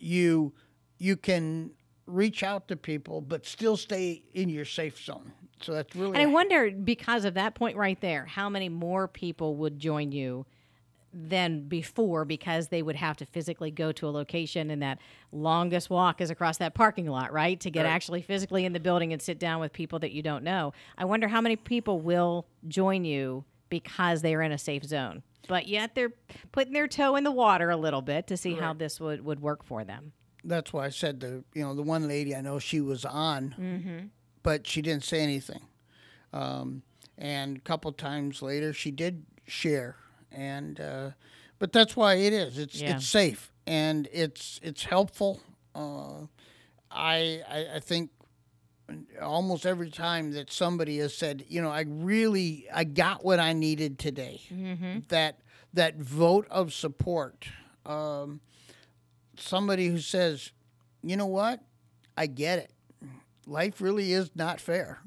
you 0.00 0.52
you 0.98 1.16
can 1.16 1.70
reach 2.06 2.42
out 2.42 2.68
to 2.68 2.76
people, 2.76 3.20
but 3.20 3.46
still 3.46 3.76
stay 3.76 4.22
in 4.34 4.48
your 4.48 4.64
safe 4.64 4.98
zone. 4.98 5.32
So 5.62 5.72
that's 5.72 5.94
really 5.94 6.18
And 6.18 6.22
I 6.22 6.26
wonder, 6.26 6.70
because 6.70 7.24
of 7.24 7.34
that 7.34 7.54
point 7.54 7.76
right 7.76 8.00
there, 8.00 8.24
how 8.26 8.48
many 8.48 8.68
more 8.68 9.06
people 9.08 9.56
would 9.56 9.78
join 9.78 10.12
you 10.12 10.46
than 11.12 11.66
before 11.66 12.24
because 12.24 12.68
they 12.68 12.82
would 12.82 12.96
have 12.96 13.16
to 13.16 13.26
physically 13.26 13.70
go 13.70 13.90
to 13.90 14.06
a 14.08 14.10
location 14.10 14.70
and 14.70 14.80
that 14.80 14.98
longest 15.32 15.90
walk 15.90 16.20
is 16.20 16.30
across 16.30 16.58
that 16.58 16.72
parking 16.72 17.06
lot, 17.06 17.32
right? 17.32 17.58
To 17.60 17.70
get 17.70 17.84
actually 17.84 18.22
physically 18.22 18.64
in 18.64 18.72
the 18.72 18.80
building 18.80 19.12
and 19.12 19.20
sit 19.20 19.38
down 19.38 19.60
with 19.60 19.72
people 19.72 19.98
that 19.98 20.12
you 20.12 20.22
don't 20.22 20.44
know. 20.44 20.72
I 20.96 21.04
wonder 21.04 21.26
how 21.26 21.40
many 21.40 21.56
people 21.56 22.00
will 22.00 22.46
join 22.68 23.04
you 23.04 23.44
because 23.70 24.22
they 24.22 24.34
are 24.34 24.42
in 24.42 24.52
a 24.52 24.58
safe 24.58 24.84
zone. 24.84 25.22
But 25.48 25.66
yet 25.68 25.94
they're 25.94 26.12
putting 26.52 26.72
their 26.72 26.86
toe 26.88 27.16
in 27.16 27.24
the 27.24 27.30
water 27.32 27.70
a 27.70 27.76
little 27.76 28.02
bit 28.02 28.26
to 28.28 28.36
see 28.36 28.54
how 28.54 28.72
this 28.74 29.00
would, 29.00 29.24
would 29.24 29.40
work 29.40 29.64
for 29.64 29.84
them. 29.84 30.12
that's 30.44 30.72
why 30.72 30.86
I 30.86 30.90
said 30.90 31.20
the 31.20 31.44
you 31.54 31.62
know 31.62 31.74
the 31.74 31.82
one 31.82 32.06
lady 32.08 32.34
I 32.36 32.40
know 32.40 32.58
she 32.58 32.80
was 32.80 33.04
on, 33.04 33.54
Mm-hmm. 33.58 34.06
but 34.42 34.66
she 34.66 34.80
didn't 34.82 35.04
say 35.04 35.20
anything. 35.20 35.62
Um, 36.32 36.82
and 37.18 37.56
a 37.56 37.60
couple 37.60 37.92
times 37.92 38.40
later, 38.42 38.72
she 38.72 38.90
did 38.90 39.24
share, 39.46 39.96
and 40.32 40.80
uh, 40.80 41.10
but 41.58 41.72
that's 41.72 41.96
why 41.96 42.14
it 42.14 42.32
is. 42.32 42.56
It's 42.58 42.80
Yeah. 42.80 42.96
it's 42.96 43.06
safe 43.06 43.52
and 43.66 44.08
it's 44.12 44.60
it's 44.62 44.84
helpful. 44.84 45.40
Uh, 45.74 46.26
I, 46.90 47.42
I 47.48 47.66
I 47.76 47.80
think 47.80 48.10
almost 49.20 49.66
every 49.66 49.90
time 49.90 50.32
that 50.32 50.50
somebody 50.52 50.98
has 50.98 51.14
said, 51.14 51.44
you 51.48 51.60
know, 51.62 51.70
I 51.70 51.84
really 51.86 52.66
I 52.72 52.84
got 52.84 53.24
what 53.24 53.38
I 53.40 53.52
needed 53.52 53.98
today. 53.98 54.40
That 55.08 55.40
that 55.74 55.96
vote 55.96 56.46
of 56.50 56.72
support. 56.72 57.46
Um, 57.86 58.40
somebody 59.36 59.88
who 59.88 59.98
says, 59.98 60.52
you 61.02 61.16
know 61.16 61.26
what, 61.26 61.60
I 62.16 62.26
get 62.26 62.58
it. 62.58 62.70
Life 63.46 63.80
really 63.80 64.12
is 64.12 64.30
not 64.34 64.60
fair. 64.60 65.00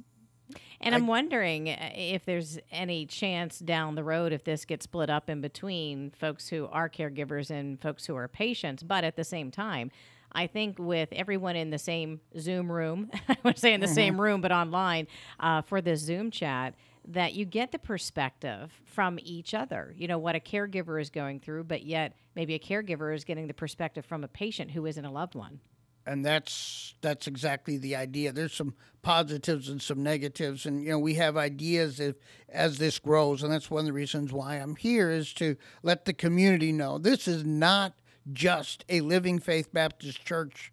And 0.81 0.93
I'm 0.93 1.07
wondering 1.07 1.69
uh, 1.69 1.91
if 1.95 2.25
there's 2.25 2.59
any 2.69 3.05
chance 3.05 3.59
down 3.59 3.95
the 3.95 4.03
road 4.03 4.33
if 4.33 4.43
this 4.43 4.65
gets 4.65 4.83
split 4.83 5.09
up 5.09 5.29
in 5.29 5.39
between 5.39 6.11
folks 6.11 6.49
who 6.49 6.67
are 6.67 6.89
caregivers 6.89 7.49
and 7.49 7.79
folks 7.81 8.05
who 8.05 8.15
are 8.17 8.27
patients. 8.27 8.83
But 8.83 9.05
at 9.05 9.15
the 9.15 9.23
same 9.23 9.49
time, 9.49 9.91
I 10.35 10.47
think 10.47 10.79
with 10.79 11.09
everyone 11.11 11.55
in 11.55 11.69
the 11.69 11.77
same 11.77 12.21
Zoom 12.39 12.71
room, 12.71 13.11
I 13.29 13.37
would 13.43 13.59
say 13.59 13.73
in 13.73 13.81
the 13.81 13.87
same 13.87 14.19
room, 14.19 14.41
but 14.41 14.51
online 14.51 15.07
uh, 15.39 15.61
for 15.61 15.81
this 15.81 15.99
Zoom 16.01 16.31
chat, 16.31 16.73
that 17.07 17.33
you 17.33 17.45
get 17.45 17.71
the 17.71 17.79
perspective 17.79 18.71
from 18.85 19.19
each 19.21 19.53
other. 19.53 19.93
You 19.97 20.07
know, 20.07 20.17
what 20.17 20.35
a 20.35 20.39
caregiver 20.39 21.01
is 21.01 21.09
going 21.09 21.39
through, 21.41 21.65
but 21.65 21.83
yet 21.83 22.13
maybe 22.35 22.53
a 22.55 22.59
caregiver 22.59 23.13
is 23.13 23.23
getting 23.25 23.47
the 23.47 23.53
perspective 23.53 24.05
from 24.05 24.23
a 24.23 24.27
patient 24.27 24.71
who 24.71 24.85
isn't 24.85 25.03
a 25.05 25.11
loved 25.11 25.35
one. 25.35 25.59
and 26.05 26.25
that's 26.25 26.95
that's 27.01 27.27
exactly 27.27 27.77
the 27.77 27.95
idea. 27.95 28.31
There's 28.31 28.53
some 28.53 28.73
positives 29.01 29.69
and 29.69 29.81
some 29.81 30.03
negatives, 30.03 30.65
and 30.65 30.83
you 30.83 30.89
know 30.89 30.99
we 30.99 31.15
have 31.15 31.37
ideas 31.37 31.99
if, 31.99 32.15
as 32.49 32.77
this 32.77 32.99
grows, 32.99 33.43
and 33.43 33.51
that's 33.51 33.71
one 33.71 33.81
of 33.81 33.85
the 33.85 33.93
reasons 33.93 34.31
why 34.33 34.55
I'm 34.55 34.75
here 34.75 35.09
is 35.09 35.33
to 35.35 35.55
let 35.81 36.05
the 36.05 36.13
community 36.13 36.71
know 36.71 36.97
this 36.97 37.27
is 37.27 37.45
not 37.45 37.93
just 38.31 38.85
a 38.89 39.01
Living 39.01 39.39
Faith 39.39 39.73
Baptist 39.73 40.23
Church, 40.25 40.71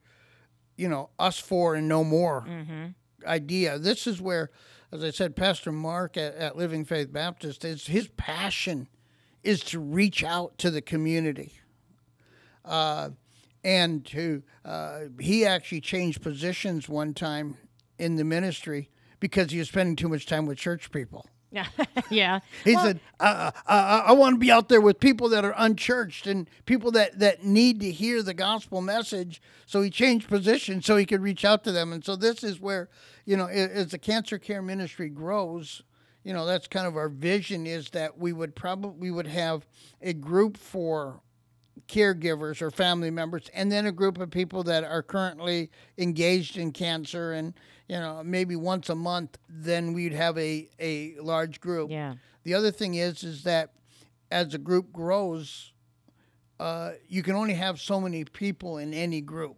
you 0.76 0.88
know, 0.88 1.10
us 1.18 1.38
four 1.38 1.74
and 1.74 1.88
no 1.88 2.04
more 2.04 2.44
idea. 3.26 3.78
This 3.78 4.06
is 4.06 4.20
where, 4.20 4.50
as 4.92 5.02
I 5.02 5.10
said, 5.10 5.36
Pastor 5.36 5.72
Mark 5.72 6.16
at, 6.16 6.34
at 6.36 6.56
Living 6.56 6.84
Faith 6.84 7.12
Baptist 7.12 7.64
is 7.64 7.86
his 7.86 8.08
passion 8.16 8.88
is 9.42 9.60
to 9.64 9.80
reach 9.80 10.22
out 10.22 10.56
to 10.58 10.70
the 10.70 10.82
community 10.82 11.54
and 13.64 14.04
to 14.06 14.42
uh, 14.64 15.00
he 15.18 15.44
actually 15.44 15.80
changed 15.80 16.22
positions 16.22 16.88
one 16.88 17.14
time 17.14 17.56
in 17.98 18.16
the 18.16 18.24
ministry 18.24 18.90
because 19.18 19.50
he 19.50 19.58
was 19.58 19.68
spending 19.68 19.96
too 19.96 20.08
much 20.08 20.26
time 20.26 20.46
with 20.46 20.58
church 20.58 20.90
people. 20.90 21.26
Yeah, 21.52 21.66
yeah. 22.10 22.40
He 22.64 22.74
Well, 22.74 22.84
said, 22.84 23.00
uh, 23.18 23.50
uh, 23.66 23.70
uh, 23.70 24.02
"I 24.06 24.12
want 24.12 24.36
to 24.36 24.38
be 24.38 24.50
out 24.50 24.68
there 24.68 24.80
with 24.80 25.00
people 25.00 25.28
that 25.30 25.44
are 25.44 25.54
unchurched 25.56 26.26
and 26.26 26.48
people 26.64 26.90
that 26.92 27.18
that 27.18 27.44
need 27.44 27.80
to 27.80 27.90
hear 27.90 28.22
the 28.22 28.34
gospel 28.34 28.80
message." 28.80 29.42
So 29.66 29.82
he 29.82 29.90
changed 29.90 30.28
positions 30.28 30.86
so 30.86 30.96
he 30.96 31.06
could 31.06 31.22
reach 31.22 31.44
out 31.44 31.64
to 31.64 31.72
them. 31.72 31.92
And 31.92 32.04
so 32.04 32.16
this 32.16 32.42
is 32.44 32.60
where, 32.60 32.88
you 33.24 33.36
know, 33.36 33.46
as 33.46 33.88
the 33.88 33.98
cancer 33.98 34.38
care 34.38 34.62
ministry 34.62 35.08
grows, 35.08 35.82
you 36.24 36.32
know, 36.32 36.46
that's 36.46 36.68
kind 36.68 36.86
of 36.86 36.96
our 36.96 37.08
vision 37.08 37.66
is 37.66 37.90
that 37.90 38.18
we 38.18 38.32
would 38.32 38.54
probably 38.54 38.98
we 38.98 39.10
would 39.10 39.26
have 39.26 39.66
a 40.02 40.12
group 40.12 40.56
for 40.56 41.20
caregivers 41.88 42.62
or 42.62 42.70
family 42.70 43.10
members, 43.10 43.50
and 43.54 43.70
then 43.70 43.86
a 43.86 43.92
group 43.92 44.18
of 44.18 44.30
people 44.30 44.62
that 44.64 44.84
are 44.84 45.02
currently 45.02 45.70
engaged 45.98 46.56
in 46.56 46.72
cancer, 46.72 47.32
and 47.32 47.54
you 47.88 47.98
know 47.98 48.22
maybe 48.24 48.56
once 48.56 48.88
a 48.88 48.94
month, 48.94 49.38
then 49.48 49.92
we'd 49.92 50.12
have 50.12 50.36
a 50.38 50.68
a 50.78 51.14
large 51.20 51.60
group. 51.60 51.90
Yeah. 51.90 52.14
The 52.44 52.54
other 52.54 52.70
thing 52.70 52.94
is 52.94 53.24
is 53.24 53.42
that 53.44 53.72
as 54.30 54.48
the 54.50 54.58
group 54.58 54.92
grows, 54.92 55.72
uh, 56.58 56.92
you 57.08 57.22
can 57.22 57.34
only 57.34 57.54
have 57.54 57.80
so 57.80 58.00
many 58.00 58.24
people 58.24 58.78
in 58.78 58.94
any 58.94 59.20
group. 59.20 59.56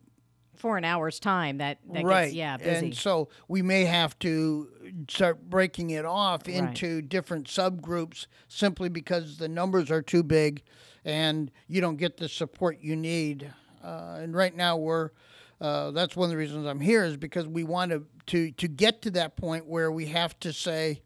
for 0.56 0.76
an 0.78 0.84
hour's 0.84 1.18
time, 1.18 1.58
that, 1.58 1.78
that 1.92 2.04
right. 2.04 2.26
gets, 2.26 2.34
yeah, 2.34 2.56
busy. 2.56 2.86
And 2.86 2.96
so 2.96 3.28
we 3.48 3.62
may 3.62 3.84
have 3.84 4.16
to 4.20 4.68
start 5.08 5.50
breaking 5.50 5.90
it 5.90 6.04
off 6.04 6.48
into 6.48 7.02
different 7.02 7.48
subgroups 7.48 8.26
simply 8.46 8.88
because 8.88 9.38
the 9.38 9.48
numbers 9.48 9.90
are 9.90 10.02
too 10.02 10.22
big 10.22 10.62
and 11.04 11.50
you 11.68 11.80
don't 11.80 11.96
get 11.96 12.16
the 12.16 12.28
support 12.28 12.78
you 12.80 12.96
need. 12.96 13.52
Uh, 13.82 14.18
and 14.20 14.34
right 14.34 14.54
now 14.54 14.76
we're 14.76 15.10
uh, 15.60 15.92
that's 15.92 16.16
one 16.16 16.24
of 16.26 16.30
the 16.30 16.36
reasons 16.36 16.66
I'm 16.66 16.80
here 16.80 17.04
is 17.04 17.16
because 17.16 17.46
we 17.46 17.62
want 17.62 17.92
to, 17.92 18.04
to 18.26 18.50
to 18.52 18.68
get 18.68 19.02
to 19.02 19.10
that 19.12 19.36
point 19.36 19.66
where 19.66 19.92
we 19.92 20.06
have 20.06 20.38
to 20.40 20.52
say, 20.52 21.02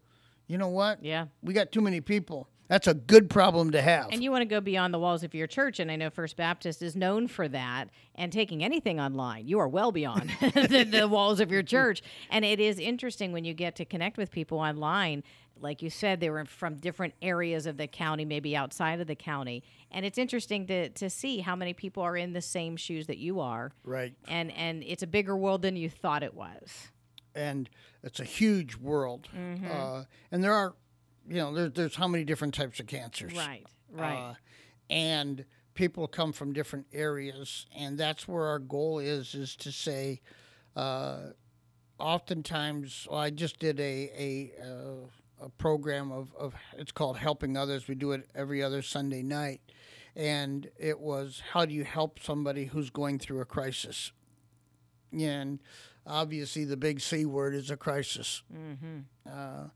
you 0.46 0.56
know 0.58 0.68
what? 0.68 1.04
yeah. 1.04 1.26
We 1.42 1.52
got 1.52 1.72
too 1.72 1.80
many 1.80 2.00
people. 2.00 2.48
That's 2.68 2.88
a 2.88 2.94
good 2.94 3.30
problem 3.30 3.70
to 3.72 3.82
have. 3.82 4.08
And 4.10 4.24
you 4.24 4.32
want 4.32 4.42
to 4.42 4.46
go 4.46 4.60
beyond 4.60 4.92
the 4.92 4.98
walls 4.98 5.22
of 5.22 5.34
your 5.34 5.46
church, 5.46 5.78
and 5.78 5.90
I 5.90 5.96
know 5.96 6.10
First 6.10 6.36
Baptist 6.36 6.82
is 6.82 6.96
known 6.96 7.28
for 7.28 7.46
that. 7.48 7.90
And 8.16 8.32
taking 8.32 8.64
anything 8.64 8.98
online, 8.98 9.46
you 9.46 9.58
are 9.60 9.68
well 9.68 9.92
beyond 9.92 10.30
the, 10.40 10.86
the 10.90 11.06
walls 11.06 11.38
of 11.38 11.52
your 11.52 11.62
church. 11.62 12.02
And 12.30 12.44
it 12.44 12.58
is 12.58 12.78
interesting 12.78 13.30
when 13.30 13.44
you 13.44 13.54
get 13.54 13.76
to 13.76 13.84
connect 13.84 14.16
with 14.16 14.32
people 14.32 14.58
online. 14.58 15.22
Like 15.58 15.80
you 15.82 15.90
said, 15.90 16.20
they 16.20 16.30
were 16.30 16.44
from 16.44 16.76
different 16.76 17.14
areas 17.22 17.66
of 17.66 17.76
the 17.76 17.86
county, 17.86 18.24
maybe 18.24 18.54
outside 18.56 19.00
of 19.00 19.06
the 19.06 19.14
county. 19.14 19.62
And 19.90 20.04
it's 20.04 20.18
interesting 20.18 20.66
to, 20.66 20.88
to 20.90 21.08
see 21.08 21.38
how 21.40 21.56
many 21.56 21.72
people 21.72 22.02
are 22.02 22.16
in 22.16 22.32
the 22.32 22.42
same 22.42 22.76
shoes 22.76 23.06
that 23.06 23.18
you 23.18 23.40
are. 23.40 23.72
right. 23.84 24.14
And 24.28 24.52
and 24.52 24.82
it's 24.84 25.02
a 25.02 25.06
bigger 25.06 25.36
world 25.36 25.62
than 25.62 25.76
you 25.76 25.88
thought 25.88 26.22
it 26.22 26.34
was. 26.34 26.88
and 27.34 27.68
it's 28.02 28.20
a 28.20 28.24
huge 28.24 28.76
world. 28.76 29.28
Mm-hmm. 29.36 29.66
Uh, 29.70 30.04
and 30.30 30.42
there 30.44 30.52
are, 30.54 30.74
you 31.28 31.36
know, 31.36 31.54
there's 31.54 31.72
there's 31.72 31.94
how 31.96 32.08
many 32.08 32.24
different 32.24 32.54
types 32.54 32.78
of 32.80 32.86
cancers, 32.86 33.34
Right. 33.34 33.66
Right. 33.90 34.30
Uh, 34.30 34.34
and 34.90 35.44
people 35.74 36.06
come 36.06 36.32
from 36.32 36.52
different 36.52 36.86
areas, 36.92 37.66
and 37.76 37.98
that's 37.98 38.28
where 38.28 38.44
our 38.44 38.58
goal 38.58 38.98
is 38.98 39.34
is 39.34 39.56
to 39.56 39.72
say, 39.72 40.20
uh, 40.76 41.30
oftentimes, 41.98 43.06
well, 43.10 43.18
I 43.20 43.30
just 43.30 43.58
did 43.58 43.80
a 43.80 44.10
a 44.16 44.52
uh, 44.62 45.06
a 45.40 45.48
program 45.48 46.10
of, 46.12 46.34
of 46.38 46.54
it's 46.76 46.92
called 46.92 47.18
helping 47.18 47.56
others. 47.56 47.88
We 47.88 47.94
do 47.94 48.12
it 48.12 48.28
every 48.34 48.62
other 48.62 48.82
Sunday 48.82 49.22
night, 49.22 49.60
and 50.14 50.68
it 50.78 50.98
was 51.00 51.42
how 51.52 51.64
do 51.64 51.74
you 51.74 51.84
help 51.84 52.18
somebody 52.20 52.66
who's 52.66 52.90
going 52.90 53.18
through 53.18 53.40
a 53.40 53.44
crisis 53.44 54.12
and 55.12 55.60
obviously 56.06 56.64
the 56.64 56.76
big 56.76 57.00
C 57.00 57.24
word 57.24 57.54
is 57.54 57.70
a 57.70 57.76
crisis. 57.76 58.42
Uh, 59.30 59.68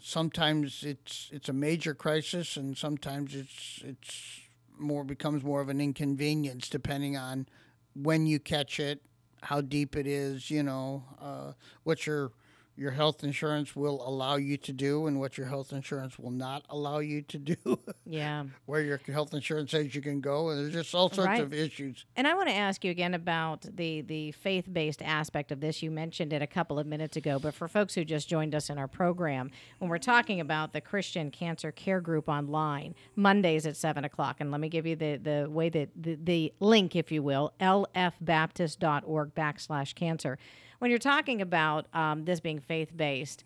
sometimes 0.00 0.84
it's 0.84 1.30
it's 1.32 1.48
a 1.48 1.52
major 1.52 1.94
crisis, 1.94 2.56
and 2.56 2.76
sometimes 2.76 3.34
it's 3.34 3.80
it's 3.84 4.40
more 4.78 5.04
becomes 5.04 5.42
more 5.42 5.60
of 5.60 5.68
an 5.68 5.80
inconvenience 5.80 6.68
depending 6.68 7.16
on 7.16 7.46
when 7.94 8.26
you 8.26 8.38
catch 8.40 8.80
it, 8.80 9.02
how 9.42 9.60
deep 9.60 9.96
it 9.96 10.06
is, 10.06 10.50
you 10.50 10.62
know, 10.62 11.04
uh, 11.20 11.52
what 11.84 12.06
your 12.06 12.32
your 12.76 12.90
health 12.92 13.22
insurance 13.22 13.76
will 13.76 14.06
allow 14.08 14.36
you 14.36 14.56
to 14.56 14.72
do 14.72 15.06
and 15.06 15.20
what 15.20 15.36
your 15.36 15.46
health 15.46 15.72
insurance 15.72 16.18
will 16.18 16.30
not 16.30 16.64
allow 16.70 16.98
you 17.00 17.20
to 17.22 17.38
do, 17.38 17.56
yeah. 18.06 18.44
where 18.66 18.80
your 18.80 18.98
health 19.06 19.34
insurance 19.34 19.70
says 19.72 19.94
you 19.94 20.00
can 20.00 20.20
go, 20.20 20.48
and 20.48 20.58
there's 20.58 20.72
just 20.72 20.94
all 20.94 21.10
sorts 21.10 21.26
Right. 21.28 21.40
of 21.42 21.52
issues. 21.52 22.06
And 22.16 22.26
I 22.26 22.34
want 22.34 22.48
to 22.48 22.54
ask 22.54 22.84
you 22.84 22.90
again 22.90 23.14
about 23.14 23.66
the 23.76 24.00
the 24.00 24.32
faith 24.32 24.72
based 24.72 25.02
aspect 25.02 25.52
of 25.52 25.60
this. 25.60 25.82
You 25.82 25.90
mentioned 25.90 26.32
it 26.32 26.40
a 26.42 26.46
couple 26.46 26.78
of 26.78 26.86
minutes 26.86 27.16
ago, 27.16 27.38
but 27.38 27.54
for 27.54 27.68
folks 27.68 27.94
who 27.94 28.04
just 28.04 28.28
joined 28.28 28.54
us 28.54 28.70
in 28.70 28.78
our 28.78 28.88
program, 28.88 29.50
when 29.78 29.90
we're 29.90 29.98
talking 29.98 30.40
about 30.40 30.72
the 30.72 30.80
Christian 30.80 31.30
Cancer 31.30 31.72
Care 31.72 32.00
Group 32.00 32.28
online, 32.28 32.94
Mondays 33.16 33.66
at 33.66 33.76
seven 33.76 34.04
o'clock, 34.04 34.36
and 34.40 34.50
let 34.50 34.60
me 34.60 34.68
give 34.68 34.86
you 34.86 34.96
the 34.96 35.18
the 35.22 35.46
way 35.50 35.68
that 35.68 35.90
the, 35.94 36.14
the 36.22 36.52
link, 36.60 36.96
if 36.96 37.12
you 37.12 37.22
will, 37.22 37.52
lfbaptist.org 37.60 39.34
backslash 39.34 39.94
cancer. 39.94 40.38
When 40.82 40.90
you're 40.90 40.98
talking 40.98 41.40
about 41.40 41.86
um, 41.94 42.24
this 42.24 42.40
being 42.40 42.58
faith 42.58 42.90
based, 42.96 43.44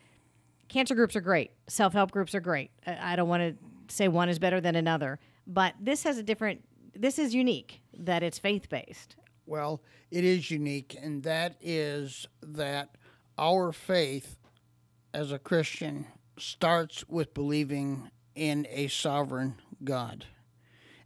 cancer 0.69 0.95
groups 0.95 1.15
are 1.17 1.21
great. 1.21 1.51
Self 1.69 1.93
help 1.93 2.11
groups 2.11 2.35
are 2.35 2.41
great. 2.41 2.71
I 2.87 3.13
I 3.13 3.17
don't 3.17 3.29
want 3.29 3.43
to 3.43 3.95
say 3.95 4.09
one 4.09 4.31
is 4.31 4.39
better 4.39 4.59
than 4.59 4.75
another, 4.75 5.19
but 5.47 5.75
this 5.79 6.03
has 6.05 6.17
a 6.17 6.23
different. 6.23 6.65
This 6.95 7.19
is 7.19 7.35
unique 7.35 7.83
that 7.93 8.23
it's 8.23 8.39
faith 8.39 8.71
based. 8.71 9.17
Well, 9.45 9.83
it 10.11 10.25
is 10.25 10.51
unique, 10.51 10.97
and 10.99 11.23
that 11.25 11.57
is 11.61 12.27
that 12.41 12.97
our 13.37 13.71
faith 13.71 14.39
as 15.13 15.31
a 15.31 15.39
Christian 15.39 16.07
starts 16.39 17.07
with 17.07 17.35
believing 17.35 18.11
in 18.35 18.67
a 18.71 18.89
sovereign 18.89 19.61
God. 19.85 20.25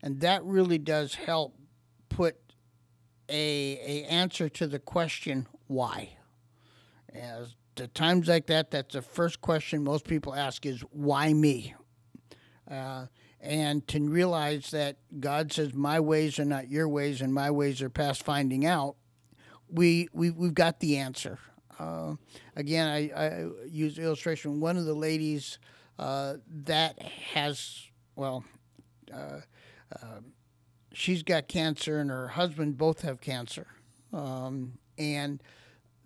And 0.01 0.21
that 0.21 0.45
really 0.45 0.79
does 0.79 1.16
help 1.16 1.57
put 2.09 2.37
a, 3.29 3.81
a 3.85 4.05
answer 4.05 4.49
to 4.49 4.69
the 4.69 4.79
question, 4.79 5.49
why? 5.66 6.11
As 7.14 7.55
the 7.75 7.88
times 7.88 8.29
like 8.29 8.46
that, 8.46 8.70
that's 8.70 8.94
the 8.94 9.03
first 9.03 9.40
question 9.40 9.83
most 9.83 10.07
people 10.07 10.35
ask 10.35 10.64
is, 10.66 10.81
why 10.90 11.33
me? 11.33 11.75
Uh, 12.70 13.07
and 13.40 13.87
to 13.88 14.01
realize 14.01 14.70
that 14.70 14.96
God 15.18 15.53
says, 15.53 15.73
"My 15.73 15.99
ways 15.99 16.38
are 16.38 16.44
not 16.44 16.68
your 16.68 16.88
ways, 16.88 17.20
and 17.20 17.33
my 17.33 17.51
ways 17.51 17.81
are 17.81 17.88
past 17.88 18.23
finding 18.23 18.66
out." 18.66 18.96
We 19.68 20.09
we 20.12 20.31
we've 20.31 20.55
got 20.55 20.81
the 20.81 20.99
answer. 20.99 21.38
Uh, 21.79 22.16
again, 22.55 22.87
I, 22.87 23.11
I 23.16 23.49
use 23.66 23.99
illustration. 23.99 24.61
One 24.61 24.77
of 24.77 24.85
the 24.85 24.94
ladies 24.94 25.59
uh, 25.99 26.35
that 26.64 27.01
has 27.01 27.87
well, 28.14 28.44
uh, 29.12 29.40
uh, 30.01 30.20
she's 30.92 31.23
got 31.23 31.49
cancer, 31.49 31.99
and 31.99 32.11
her 32.11 32.29
husband 32.29 32.77
both 32.77 33.01
have 33.01 33.20
cancer, 33.20 33.66
um, 34.12 34.75
and 34.99 35.42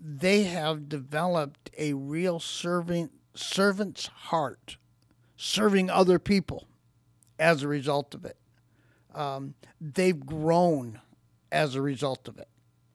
they 0.07 0.43
have 0.43 0.91
developed 0.91 1.71
a 1.79 1.95
real 1.95 2.39
servant 2.39 3.11
servant's 3.35 4.07
heart, 4.07 4.77
serving 5.35 5.89
other 5.89 6.19
people 6.19 6.67
as 7.39 7.63
a 7.63 7.69
result 7.69 8.15
of 8.15 8.27
it. 8.27 8.37
Um, 9.15 9.55
they've 9.81 10.25
grown 10.25 11.01
as 11.51 11.75
a 11.75 11.81
result 11.83 12.29
of 12.29 12.39
it. 12.39 12.49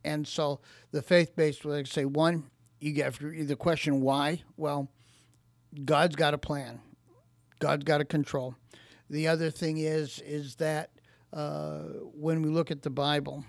And 0.04 0.28
so 0.28 0.60
the 0.91 1.02
faith 1.02 1.36
based, 1.36 1.65
like 1.65 1.88
say, 1.88 2.06
one, 2.06 2.45
you 2.80 2.93
get 2.93 3.17
the 3.19 3.56
question 3.56 4.02
why. 4.02 4.43
Well, 4.56 4.89
God's 5.84 6.15
got 6.15 6.36
a 6.36 6.38
plan. 6.38 6.80
God's 7.58 7.84
got 7.84 8.02
a 8.02 8.06
control. 8.06 8.56
The 9.10 9.28
other 9.28 9.50
thing 9.50 9.78
is 9.78 10.19
is 10.19 10.56
that 10.58 10.91
uh, 11.34 11.80
when 12.13 12.43
we 12.43 12.50
look 12.50 12.69
at 12.69 12.84
the 12.84 12.89
Bible, 12.91 13.43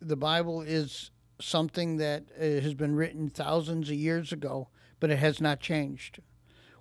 the 0.00 0.16
Bible 0.16 0.62
is 0.62 1.10
something 1.40 1.96
that 1.98 2.24
uh, 2.38 2.42
has 2.42 2.74
been 2.74 2.94
written 2.94 3.28
thousands 3.28 3.88
of 3.88 3.96
years 3.96 4.32
ago, 4.32 4.68
but 5.00 5.10
it 5.10 5.18
has 5.18 5.40
not 5.40 5.60
changed. 5.60 6.20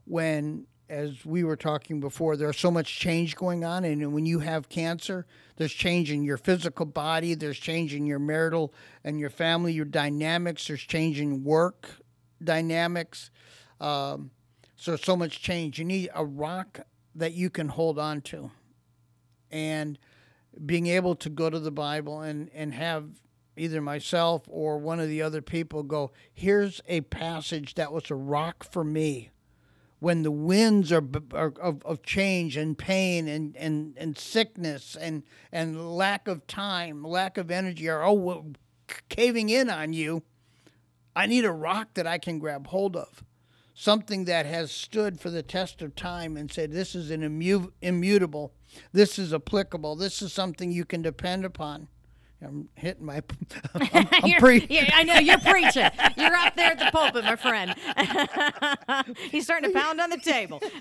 When 0.06 0.68
as 0.90 1.26
we 1.26 1.44
were 1.44 1.56
talking 1.56 2.00
before, 2.00 2.38
there's 2.38 2.60
so 2.60 2.70
much 2.70 3.00
change 3.00 3.36
going 3.36 3.64
on. 3.64 3.84
And 3.84 4.14
when 4.14 4.26
you 4.26 4.40
have 4.40 4.70
cancer, 4.70 5.26
there's 5.56 5.74
change 5.74 6.12
in 6.12 6.24
your 6.24 6.38
physical 6.38 6.86
body, 6.86 7.34
there's 7.34 7.58
change 7.58 7.94
in 7.96 8.06
your 8.06 8.20
marital 8.20 8.74
and 9.04 9.20
your 9.20 9.32
family, 9.32 9.74
your 9.74 9.86
dynamics, 9.86 10.68
there's 10.68 10.82
change 10.82 11.20
in 11.20 11.44
work 11.44 11.90
dynamics. 12.44 13.32
Um, 13.80 14.32
so, 14.76 14.96
so 14.96 15.16
much 15.16 15.42
change. 15.42 15.80
You 15.80 15.86
need 15.86 16.10
a 16.14 16.24
rock 16.24 16.82
that 17.16 17.34
you 17.34 17.50
can 17.50 17.70
hold 17.70 17.98
on 17.98 18.22
to. 18.22 18.52
And 19.50 19.98
being 20.66 20.88
able 20.88 21.16
to 21.16 21.30
go 21.30 21.50
to 21.50 21.60
the 21.60 21.72
Bible 21.72 22.22
and, 22.22 22.50
and 22.54 22.74
have 22.74 23.10
either 23.58 23.82
myself 23.82 24.44
or 24.48 24.78
one 24.78 25.00
of 25.00 25.10
the 25.10 25.22
other 25.22 25.42
people 25.42 25.84
go, 25.84 26.12
here's 26.34 26.82
a 26.88 27.02
passage 27.02 27.76
that 27.76 27.92
was 27.92 28.10
a 28.10 28.16
rock 28.16 28.64
for 28.64 28.84
me 28.84 29.32
when 30.00 30.24
the 30.24 30.32
winds 30.32 30.92
are, 30.92 31.04
are 31.34 31.54
of, 31.62 31.84
of 31.84 32.04
change 32.04 32.58
and 32.58 32.78
pain 32.78 33.28
and, 33.28 33.56
and, 33.56 33.96
and 33.98 34.18
sickness 34.18 34.96
and, 34.96 35.24
and 35.52 35.96
lack 35.96 36.28
of 36.28 36.46
time, 36.48 37.04
lack 37.04 37.38
of 37.38 37.50
energy 37.50 37.90
are 37.90 38.04
oh, 38.04 38.30
all 38.30 38.46
caving 39.10 39.50
in 39.50 39.70
on 39.70 39.94
you, 39.94 40.22
I 41.16 41.26
need 41.26 41.46
a 41.46 41.52
rock 41.52 41.94
that 41.96 42.06
I 42.06 42.18
can 42.18 42.40
grab 42.40 42.68
hold 42.68 42.96
of. 42.96 43.24
Something 43.74 44.26
that 44.26 44.46
has 44.46 44.72
stood 44.72 45.20
for 45.20 45.30
the 45.30 45.44
test 45.44 45.82
of 45.82 45.96
time 45.96 46.38
and 46.38 46.52
said, 46.52 46.72
This 46.72 46.96
is 46.96 47.12
an 47.12 47.22
immu- 47.22 47.72
immutable, 47.82 48.54
this 48.94 49.18
is 49.18 49.34
applicable, 49.34 49.96
this 49.96 50.22
is 50.22 50.32
something 50.32 50.72
you 50.72 50.86
can 50.86 51.02
depend 51.02 51.46
upon. 51.46 51.88
I'm 52.42 52.70
hitting 52.76 53.06
my. 53.06 53.22
I'm, 53.74 53.90
I'm 54.12 54.40
pre- 54.40 54.66
yeah, 54.70 54.90
I 54.94 55.04
know 55.04 55.16
you're 55.16 55.40
preaching. 55.40 55.90
You're 56.18 56.36
up 56.36 56.56
there 56.56 56.72
at 56.72 56.80
the 56.80 56.90
pulpit, 56.92 57.24
my 57.24 57.36
friend. 57.36 57.76
He's 59.32 59.44
starting 59.46 59.72
to 59.72 59.80
pound 59.80 60.00
on 60.00 60.10
the 60.10 60.18
table. 60.18 60.60
it's 60.62 60.74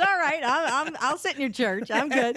all 0.00 0.18
right. 0.18 0.40
I'll, 0.44 0.86
I'm, 0.86 0.96
I'll 1.00 1.18
sit 1.18 1.34
in 1.34 1.40
your 1.40 1.50
church. 1.50 1.90
I'm 1.90 2.08
good. 2.08 2.36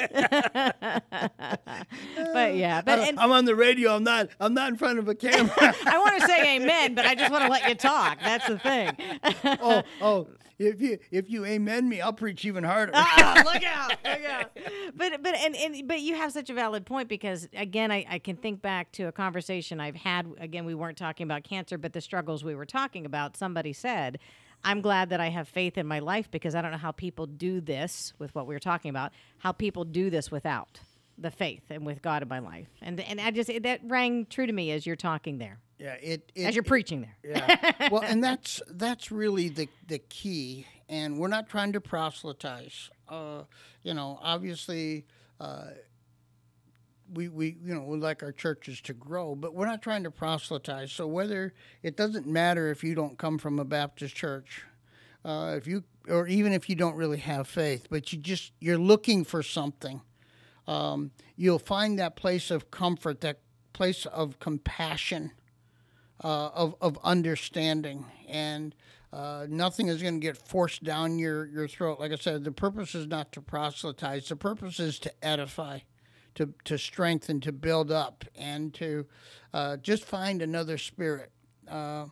but 2.34 2.56
yeah, 2.56 2.82
but 2.82 3.00
and, 3.00 3.20
I'm 3.20 3.32
on 3.32 3.46
the 3.46 3.56
radio. 3.56 3.96
I'm 3.96 4.04
not. 4.04 4.30
I'm 4.40 4.54
not 4.54 4.70
in 4.70 4.78
front 4.78 5.00
of 5.00 5.08
a 5.08 5.16
camera. 5.16 5.76
I 5.86 5.98
want 5.98 6.22
to 6.22 6.28
say 6.28 6.58
amen, 6.58 6.96
but 6.96 7.06
I 7.06 7.16
just 7.16 7.32
want 7.32 7.44
to 7.44 7.50
let 7.50 7.68
you 7.70 7.76
talk. 7.76 8.20
That's 8.20 8.48
the 8.48 8.60
thing. 8.60 8.98
oh, 9.62 9.84
oh 10.02 10.28
if 10.60 10.82
you 10.82 10.98
if 11.12 11.30
you 11.30 11.46
amen 11.46 11.88
me, 11.88 12.02
I'll 12.02 12.14
preach 12.14 12.46
even 12.46 12.64
harder. 12.64 12.92
oh, 12.96 13.34
look 13.46 13.64
out, 13.64 13.92
look 14.04 14.26
out. 14.26 14.58
But 14.96 15.22
but 15.22 15.36
and, 15.36 15.56
and 15.56 15.88
but 15.88 16.02
you 16.02 16.16
have 16.16 16.32
such 16.32 16.50
a 16.50 16.54
valid 16.54 16.86
point 16.86 17.08
because 17.08 17.48
again, 17.56 17.92
I, 17.92 18.06
I 18.10 18.20
can 18.20 18.36
think 18.36 18.62
back 18.62 18.92
to 18.94 19.04
a 19.04 19.12
conversation 19.12 19.80
I've 19.80 19.96
had. 19.96 20.28
Again, 20.40 20.66
we 20.66 20.74
weren't 20.74 20.98
talking 20.98 21.26
about 21.26 21.44
cancer, 21.44 21.78
but 21.78 21.94
the 21.94 22.02
struggles 22.02 22.44
we 22.44 22.56
were 22.56 22.66
talking 22.66 23.06
about. 23.06 23.38
Somebody 23.38 23.74
said. 23.74 24.20
I'm 24.64 24.82
glad 24.82 25.12
that 25.12 25.20
I 25.20 25.30
have 25.30 25.48
faith 25.48 25.78
in 25.78 25.86
my 25.86 26.00
life 26.00 26.32
because 26.32 26.56
I 26.56 26.64
don't 26.64 26.72
know 26.72 26.80
how 26.80 26.92
people 26.92 27.28
do 27.28 27.62
this 27.62 28.14
with 28.18 28.34
what 28.34 28.48
we 28.48 28.56
were 28.56 28.60
talking 28.60 28.90
about, 28.90 29.12
how 29.38 29.52
people 29.52 29.84
do 29.84 30.10
this 30.10 30.32
without 30.32 30.80
the 31.16 31.30
faith 31.30 31.62
and 31.70 31.86
with 31.86 32.02
God 32.02 32.24
in 32.24 32.28
my 32.28 32.40
life. 32.40 32.68
And 32.82 33.00
and 33.00 33.22
I 33.22 33.30
just 33.30 33.52
that 33.62 33.82
rang 33.84 34.26
true 34.26 34.48
to 34.48 34.54
me 34.54 34.72
as 34.72 34.86
you're 34.88 34.96
talking 34.96 35.38
there. 35.38 35.60
Yeah, 35.80 35.94
it, 36.02 36.32
it 36.34 36.46
as 36.46 36.56
you're 36.56 36.64
it, 36.64 36.68
preaching 36.68 37.02
there. 37.02 37.34
Yeah. 37.36 37.90
well, 37.92 38.02
and 38.04 38.24
that's 38.24 38.62
that's 38.70 39.12
really 39.12 39.50
the 39.50 39.68
the 39.88 40.00
key. 40.00 40.66
And 40.90 41.20
we're 41.20 41.28
not 41.28 41.50
trying 41.50 41.74
to 41.74 41.82
proselytize. 41.82 42.90
Uh, 43.08 43.44
you 43.84 43.94
know, 43.94 44.20
obviously, 44.22 45.06
uh, 45.40 45.66
we 47.14 47.28
we 47.28 47.58
you 47.64 47.76
know 47.76 47.84
we 47.84 47.98
like 47.98 48.24
our 48.24 48.32
churches 48.32 48.82
to 48.82 48.94
grow, 48.94 49.36
but 49.36 49.54
we're 49.54 49.68
not 49.68 49.82
trying 49.82 50.04
to 50.04 50.12
proselytize. 50.12 50.92
So 50.92 51.06
whether 51.06 51.54
it 51.84 51.96
doesn't 51.96 52.26
matter 52.26 52.72
if 52.72 52.84
you 52.84 52.96
don't 52.96 53.18
come 53.18 53.38
from 53.38 53.60
a 53.60 53.66
Baptist 53.66 54.16
church, 54.16 54.64
uh, 55.24 55.56
if 55.58 55.68
you 55.68 55.84
or 56.10 56.28
even 56.28 56.54
if 56.54 56.70
you 56.70 56.76
don't 56.76 56.96
really 56.96 57.20
have 57.20 57.48
faith, 57.48 57.88
but 57.90 58.12
you 58.12 58.20
just 58.20 58.52
you're 58.60 58.78
looking 58.80 59.24
for 59.24 59.44
something. 59.44 60.02
Um, 60.68 61.12
you'll 61.38 61.60
find 61.60 61.98
that 62.00 62.18
place 62.18 62.52
of 62.52 62.72
comfort, 62.72 63.22
that 63.22 63.40
place 63.72 64.06
of 64.08 64.38
compassion 64.40 65.32
uh, 66.24 66.48
of, 66.48 66.76
of 66.82 66.98
understanding. 67.04 68.06
And 68.28 68.76
uh, 69.14 69.46
nothing 69.50 69.88
is 69.88 70.02
going 70.02 70.20
to 70.20 70.26
get 70.26 70.38
forced 70.38 70.84
down 70.84 71.20
your, 71.20 71.46
your 71.48 71.68
throat. 71.68 72.00
Like 72.00 72.12
I 72.12 72.16
said, 72.16 72.44
the 72.44 72.52
purpose 72.52 72.96
is 72.96 73.08
not 73.08 73.32
to 73.34 73.42
proselytize, 73.42 74.30
the 74.30 74.36
purpose 74.36 74.80
is 74.80 75.00
to 75.00 75.12
edify. 75.22 75.80
To, 76.36 76.54
to 76.66 76.78
strengthen, 76.78 77.42
to 77.42 77.52
build 77.52 77.92
up, 77.92 78.24
and 78.38 78.72
to 78.76 79.08
uh, 79.56 79.78
just 79.78 80.06
find 80.06 80.44
another 80.44 80.78
spirit. 80.78 81.32
Uh, 81.68 82.06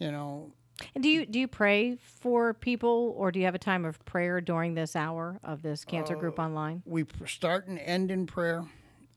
you 0.00 0.10
know, 0.10 0.52
and 0.96 1.02
do 1.04 1.08
you 1.08 1.24
do 1.24 1.38
you 1.38 1.46
pray 1.46 1.96
for 1.96 2.54
people, 2.54 3.14
or 3.16 3.30
do 3.30 3.38
you 3.38 3.44
have 3.44 3.54
a 3.54 3.58
time 3.60 3.84
of 3.84 4.04
prayer 4.04 4.40
during 4.40 4.74
this 4.74 4.96
hour 4.96 5.38
of 5.44 5.62
this 5.62 5.84
cancer 5.84 6.16
group 6.16 6.40
uh, 6.40 6.42
online? 6.42 6.82
We 6.86 7.04
start 7.26 7.68
and 7.68 7.78
end 7.78 8.10
in 8.10 8.26
prayer. 8.26 8.64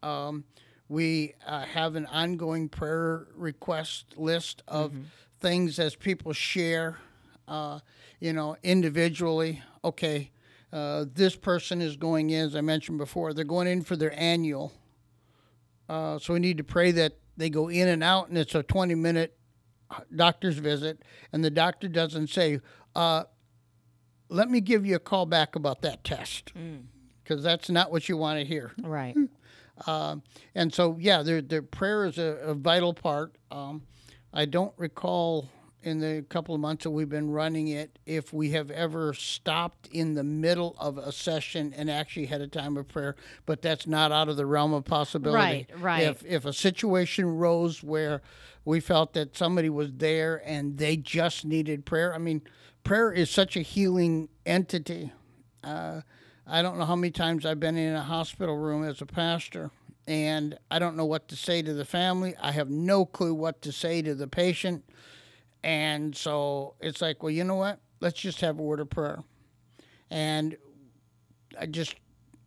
Um, 0.03 0.43
we 0.91 1.33
uh, 1.47 1.61
have 1.61 1.95
an 1.95 2.05
ongoing 2.07 2.67
prayer 2.67 3.25
request 3.33 4.13
list 4.17 4.61
of 4.67 4.91
mm-hmm. 4.91 5.03
things 5.39 5.79
as 5.79 5.95
people 5.95 6.33
share, 6.33 6.97
uh, 7.47 7.79
you 8.19 8.33
know, 8.33 8.57
individually. 8.61 9.63
Okay, 9.85 10.31
uh, 10.73 11.05
this 11.13 11.37
person 11.37 11.81
is 11.81 11.95
going 11.95 12.29
in, 12.29 12.45
as 12.45 12.57
I 12.57 12.61
mentioned 12.61 12.97
before, 12.97 13.33
they're 13.33 13.45
going 13.45 13.67
in 13.67 13.83
for 13.83 13.95
their 13.95 14.13
annual. 14.19 14.73
Uh, 15.87 16.19
so 16.19 16.33
we 16.33 16.41
need 16.41 16.57
to 16.57 16.63
pray 16.65 16.91
that 16.91 17.13
they 17.37 17.49
go 17.49 17.69
in 17.69 17.87
and 17.87 18.03
out, 18.03 18.27
and 18.27 18.37
it's 18.37 18.53
a 18.53 18.61
20 18.61 18.93
minute 18.95 19.37
uh, 19.89 20.01
doctor's 20.13 20.57
visit, 20.57 21.03
and 21.31 21.41
the 21.41 21.49
doctor 21.49 21.87
doesn't 21.87 22.27
say, 22.27 22.59
uh, 22.97 23.23
let 24.27 24.49
me 24.49 24.59
give 24.59 24.85
you 24.85 24.97
a 24.97 24.99
call 24.99 25.25
back 25.25 25.55
about 25.55 25.83
that 25.83 26.03
test. 26.03 26.51
Because 27.23 27.39
mm. 27.39 27.43
that's 27.43 27.69
not 27.69 27.93
what 27.93 28.09
you 28.09 28.17
want 28.17 28.39
to 28.39 28.45
hear. 28.45 28.73
Right. 28.83 29.15
Uh, 29.85 30.17
and 30.55 30.73
so, 30.73 30.97
yeah, 30.99 31.23
their, 31.23 31.41
their 31.41 31.61
prayer 31.61 32.05
is 32.05 32.17
a, 32.17 32.37
a 32.43 32.53
vital 32.53 32.93
part. 32.93 33.35
Um, 33.49 33.83
I 34.33 34.45
don't 34.45 34.73
recall 34.77 35.49
in 35.83 35.99
the 35.99 36.23
couple 36.29 36.53
of 36.53 36.61
months 36.61 36.83
that 36.83 36.91
we've 36.91 37.09
been 37.09 37.31
running 37.31 37.69
it 37.69 37.97
if 38.05 38.31
we 38.31 38.51
have 38.51 38.69
ever 38.69 39.15
stopped 39.15 39.87
in 39.87 40.13
the 40.13 40.23
middle 40.23 40.75
of 40.79 40.99
a 40.99 41.11
session 41.11 41.73
and 41.75 41.89
actually 41.89 42.27
had 42.27 42.39
a 42.39 42.47
time 42.47 42.77
of 42.77 42.87
prayer 42.87 43.15
but 43.47 43.63
that's 43.63 43.87
not 43.87 44.11
out 44.11 44.29
of 44.29 44.37
the 44.37 44.45
realm 44.45 44.73
of 44.73 44.85
possibility. 44.85 45.67
Right 45.73 45.79
right. 45.79 46.03
If 46.03 46.23
if 46.23 46.45
a 46.45 46.53
situation 46.53 47.25
rose 47.25 47.81
where 47.81 48.21
we 48.63 48.79
felt 48.79 49.13
that 49.13 49.35
somebody 49.35 49.71
was 49.71 49.91
there 49.93 50.43
and 50.45 50.77
they 50.77 50.97
just 50.97 51.45
needed 51.45 51.83
prayer 51.83 52.13
i 52.13 52.19
mean 52.19 52.43
prayer 52.83 53.11
is 53.11 53.29
such 53.29 53.55
a 53.55 53.61
healing 53.61 54.29
entity. 54.45 55.11
Uh, 55.63 56.01
I 56.47 56.61
don't 56.61 56.77
know 56.77 56.85
how 56.85 56.95
many 56.95 57.11
times 57.11 57.45
I've 57.45 57.59
been 57.59 57.77
in 57.77 57.93
a 57.93 58.01
hospital 58.01 58.57
room 58.57 58.83
as 58.83 59.01
a 59.01 59.05
pastor, 59.05 59.71
and 60.07 60.57
I 60.69 60.79
don't 60.79 60.97
know 60.97 61.05
what 61.05 61.27
to 61.29 61.35
say 61.35 61.61
to 61.61 61.73
the 61.73 61.85
family. 61.85 62.35
I 62.41 62.51
have 62.51 62.69
no 62.69 63.05
clue 63.05 63.33
what 63.33 63.61
to 63.63 63.71
say 63.71 64.01
to 64.01 64.15
the 64.15 64.27
patient. 64.27 64.83
And 65.63 66.15
so 66.15 66.73
it's 66.79 67.01
like, 67.01 67.21
well, 67.21 67.29
you 67.31 67.43
know 67.43 67.55
what? 67.55 67.79
Let's 67.99 68.19
just 68.19 68.41
have 68.41 68.59
a 68.59 68.63
word 68.63 68.79
of 68.79 68.89
prayer. 68.89 69.23
And 70.09 70.57
I 71.59 71.67
just 71.67 71.95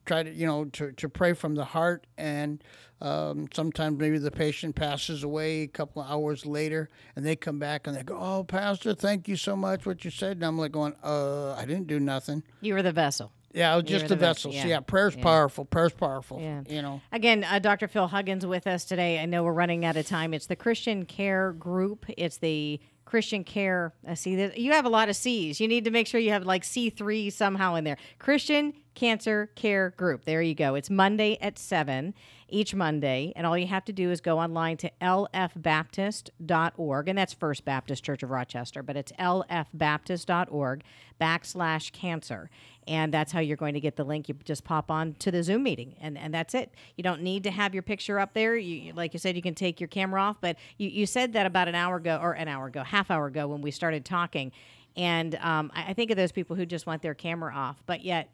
try 0.05 0.23
to, 0.23 0.31
you 0.31 0.47
know, 0.47 0.65
to, 0.67 0.93
to 0.93 1.09
pray 1.09 1.33
from 1.33 1.55
the 1.55 1.65
heart. 1.65 2.07
And 2.19 2.63
um, 3.01 3.49
sometimes 3.55 3.99
maybe 3.99 4.19
the 4.19 4.31
patient 4.31 4.75
passes 4.75 5.23
away 5.23 5.63
a 5.63 5.69
couple 5.69 6.03
of 6.03 6.11
hours 6.11 6.45
later 6.45 6.91
and 7.17 7.25
they 7.25 7.37
come 7.37 7.59
back 7.59 7.87
and 7.87 7.97
they 7.97 8.03
go, 8.03 8.19
Oh, 8.19 8.45
Pastor, 8.45 8.95
thank 8.95 9.29
you 9.29 9.37
so 9.37 9.57
much 9.57 9.83
for 9.83 9.91
what 9.91 10.05
you 10.05 10.11
said. 10.11 10.39
And 10.39 10.45
I'm 10.45 10.59
like 10.59 10.73
going, 10.73 10.95
uh, 11.03 11.55
I 11.55 11.65
didn't 11.65 11.87
do 11.87 12.01
nothing. 12.01 12.43
You 12.61 12.75
were 12.75 12.83
the 12.83 12.93
vessel. 12.93 13.33
Yeah, 13.55 13.81
just 13.81 14.09
the, 14.09 14.11
the 14.11 14.17
vessels. 14.17 14.55
Yeah. 14.55 14.67
yeah, 14.67 14.81
prayer's 14.81 15.15
yeah. 15.15 15.23
powerful. 15.23 15.65
Prayer's 15.65 15.93
powerful. 15.93 16.41
Yeah. 16.41 16.63
You 16.69 16.83
know. 16.83 17.01
Again, 17.13 17.45
uh, 17.45 17.61
Dr. 17.61 17.87
Phil 17.87 18.09
Huggins 18.09 18.45
with 18.45 18.67
us 18.67 18.85
today. 18.85 19.21
I 19.21 19.27
know 19.27 19.45
we're 19.45 19.53
running 19.53 19.85
out 19.85 19.97
of 19.97 20.07
time. 20.07 20.35
It's 20.35 20.47
the 20.47 20.57
Christian 20.57 21.05
Care 21.05 21.53
Group. 21.53 22.05
It's 22.19 22.39
the 22.39 22.81
Christian 23.05 23.45
Care. 23.45 23.95
I 24.07 24.13
uh, 24.13 24.15
see 24.17 24.35
that 24.37 24.59
you 24.59 24.73
have 24.73 24.85
a 24.85 24.89
lot 24.89 25.09
of 25.09 25.15
C's. 25.15 25.61
You 25.61 25.69
need 25.69 25.85
to 25.85 25.93
make 25.93 26.09
sure 26.09 26.19
you 26.21 26.31
have 26.31 26.45
like 26.45 26.65
C 26.65 26.91
three 26.91 27.31
somehow 27.31 27.77
in 27.77 27.85
there. 27.85 27.97
Christian 28.19 28.73
Cancer 28.95 29.51
Care 29.55 29.91
Group. 29.91 30.25
There 30.25 30.43
you 30.43 30.55
go. 30.55 30.75
It's 30.75 30.91
Monday 30.91 31.39
at 31.41 31.59
7 31.59 32.13
each 32.49 32.75
Monday. 32.75 33.33
And 33.37 33.47
all 33.47 33.57
you 33.57 33.67
have 33.67 33.85
to 33.87 33.93
do 33.93 34.11
is 34.11 34.21
go 34.21 34.39
online 34.39 34.77
to 34.79 34.91
lfbaptist.org. 35.01 37.09
And 37.09 37.19
that's 37.19 37.33
First 37.33 37.65
Baptist 37.65 38.05
Church 38.05 38.23
of 38.23 38.31
Rochester, 38.31 38.83
but 38.83 38.97
it's 38.97 39.13
lfbaptist.org 39.13 40.83
backslash 41.21 41.93
cancer. 41.93 42.51
And 42.87 43.15
that's 43.15 43.33
how 43.33 43.41
you're 43.41 43.57
going 43.57 43.75
to 43.75 43.81
get 43.81 43.97
the 43.97 44.05
link. 44.05 44.29
You 44.29 44.35
just 44.45 44.65
pop 44.65 44.91
on 44.91 45.15
to 45.15 45.31
the 45.31 45.43
Zoom 45.43 45.63
meeting, 45.63 45.97
and, 46.01 46.19
and 46.19 46.35
that's 46.35 46.55
it. 46.55 46.75
You 46.97 47.03
don't 47.03 47.23
need 47.23 47.45
to 47.45 47.51
have 47.51 47.73
your 47.73 47.83
picture 47.83 48.19
up 48.19 48.35
there. 48.35 48.57
You, 48.57 48.93
like 48.93 49.15
you 49.15 49.19
said, 49.19 49.37
you 49.37 49.43
can 49.43 49.55
take 49.55 49.81
your 49.81 49.89
camera 49.89 50.21
off. 50.21 50.37
But 50.41 50.57
you, 50.77 50.89
you 50.89 51.07
said 51.07 51.33
that 51.33 51.47
about 51.47 51.69
an 51.69 51.75
hour 51.75 51.97
ago, 51.97 52.19
or 52.21 52.33
an 52.33 52.49
hour 52.49 52.67
ago, 52.67 52.83
half 52.83 53.11
hour 53.11 53.27
ago 53.27 53.47
when 53.47 53.63
we 53.63 53.71
started 53.71 54.05
talking. 54.05 54.53
And 54.97 55.35
um, 55.37 55.73
I, 55.75 55.91
I 55.91 55.93
think 55.95 56.11
of 56.11 56.17
those 56.17 56.33
people 56.33 56.57
who 56.57 56.67
just 56.67 56.87
want 56.87 57.03
their 57.03 57.15
camera 57.15 57.55
off, 57.55 57.83
but 57.87 58.05
yet 58.05 58.31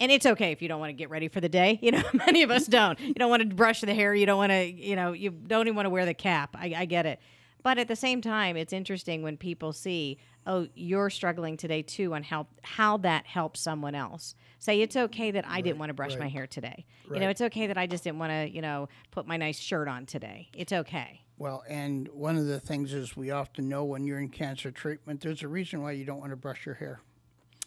and 0.00 0.10
it's 0.10 0.26
okay 0.26 0.52
if 0.52 0.62
you 0.62 0.68
don't 0.68 0.80
want 0.80 0.90
to 0.90 0.94
get 0.94 1.10
ready 1.10 1.28
for 1.28 1.40
the 1.40 1.48
day. 1.48 1.78
You 1.82 1.92
know, 1.92 2.02
many 2.26 2.42
of 2.42 2.50
us 2.50 2.66
don't. 2.66 2.98
You 3.00 3.14
don't 3.14 3.30
want 3.30 3.48
to 3.48 3.54
brush 3.54 3.80
the 3.80 3.94
hair. 3.94 4.14
You 4.14 4.26
don't 4.26 4.38
want 4.38 4.52
to, 4.52 4.64
you 4.64 4.96
know, 4.96 5.12
you 5.12 5.30
don't 5.30 5.66
even 5.66 5.76
want 5.76 5.86
to 5.86 5.90
wear 5.90 6.04
the 6.04 6.14
cap. 6.14 6.56
I, 6.58 6.74
I 6.76 6.84
get 6.84 7.06
it. 7.06 7.20
But 7.62 7.78
at 7.78 7.88
the 7.88 7.96
same 7.96 8.20
time, 8.20 8.56
it's 8.56 8.72
interesting 8.72 9.22
when 9.22 9.36
people 9.36 9.72
see, 9.72 10.18
oh, 10.46 10.66
you're 10.74 11.10
struggling 11.10 11.56
today 11.56 11.82
too, 11.82 12.12
and 12.14 12.24
how 12.24 12.48
how 12.62 12.96
that 12.98 13.26
helps 13.26 13.60
someone 13.60 13.94
else. 13.94 14.34
Say 14.58 14.80
it's 14.80 14.96
okay 14.96 15.30
that 15.30 15.44
I 15.46 15.60
didn't 15.60 15.78
want 15.78 15.90
to 15.90 15.94
brush 15.94 16.16
my 16.16 16.28
hair 16.28 16.46
today. 16.46 16.84
You 17.12 17.20
know, 17.20 17.28
it's 17.28 17.40
okay 17.40 17.66
that 17.66 17.78
I 17.78 17.86
just 17.86 18.04
didn't 18.04 18.18
want 18.18 18.30
to, 18.30 18.48
you 18.48 18.62
know, 18.62 18.88
put 19.10 19.26
my 19.26 19.36
nice 19.36 19.58
shirt 19.58 19.88
on 19.88 20.06
today. 20.06 20.48
It's 20.54 20.72
okay. 20.72 21.20
Well, 21.38 21.64
and 21.68 22.08
one 22.08 22.36
of 22.36 22.46
the 22.46 22.60
things 22.60 22.92
is 22.92 23.16
we 23.16 23.32
often 23.32 23.68
know 23.68 23.84
when 23.84 24.04
you're 24.04 24.20
in 24.20 24.28
cancer 24.28 24.70
treatment, 24.70 25.20
there's 25.20 25.42
a 25.42 25.48
reason 25.48 25.82
why 25.82 25.92
you 25.92 26.04
don't 26.04 26.20
want 26.20 26.30
to 26.30 26.36
brush 26.36 26.64
your 26.64 26.76
hair. 26.76 27.00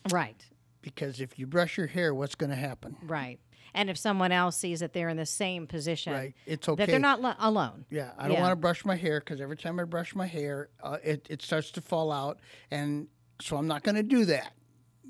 Right. 0.10 0.46
Because 0.86 1.19
if 1.19 1.39
you 1.39 1.48
brush 1.48 1.78
your 1.78 1.88
hair, 1.88 2.13
what's 2.13 2.36
going 2.36 2.52
to 2.52 2.56
happen? 2.56 2.95
Right. 3.02 3.39
And 3.74 3.89
if 3.89 3.98
someone 3.98 4.32
else 4.32 4.56
sees 4.56 4.80
that 4.82 4.93
they're 4.93 5.10
in 5.10 5.17
the 5.17 5.26
same 5.26 5.65
position, 5.67 6.13
Right. 6.13 6.36
It's 6.45 6.69
okay 6.69 6.86
that 6.86 6.91
they're 6.91 7.00
not 7.00 7.21
lo- 7.21 7.34
alone. 7.39 7.86
Yeah, 7.89 8.12
I 8.19 8.28
don't 8.28 8.38
Yeah. 8.38 8.41
want 8.43 8.52
to 8.52 8.56
brush 8.56 8.86
my 8.86 8.95
hair 8.95 9.19
because 9.19 9.41
every 9.41 9.58
time 9.58 9.80
I 9.80 9.84
brush 9.84 10.13
my 10.15 10.28
hair, 10.28 10.69
uh, 10.84 10.98
it 11.04 11.26
it 11.30 11.41
starts 11.41 11.71
to 11.71 11.82
fall 11.82 12.12
out, 12.12 12.39
and 12.71 13.08
so 13.41 13.58
I'm 13.58 13.67
not 13.67 13.82
going 13.84 13.95
to 13.95 14.04
do 14.04 14.26
that. 14.26 14.54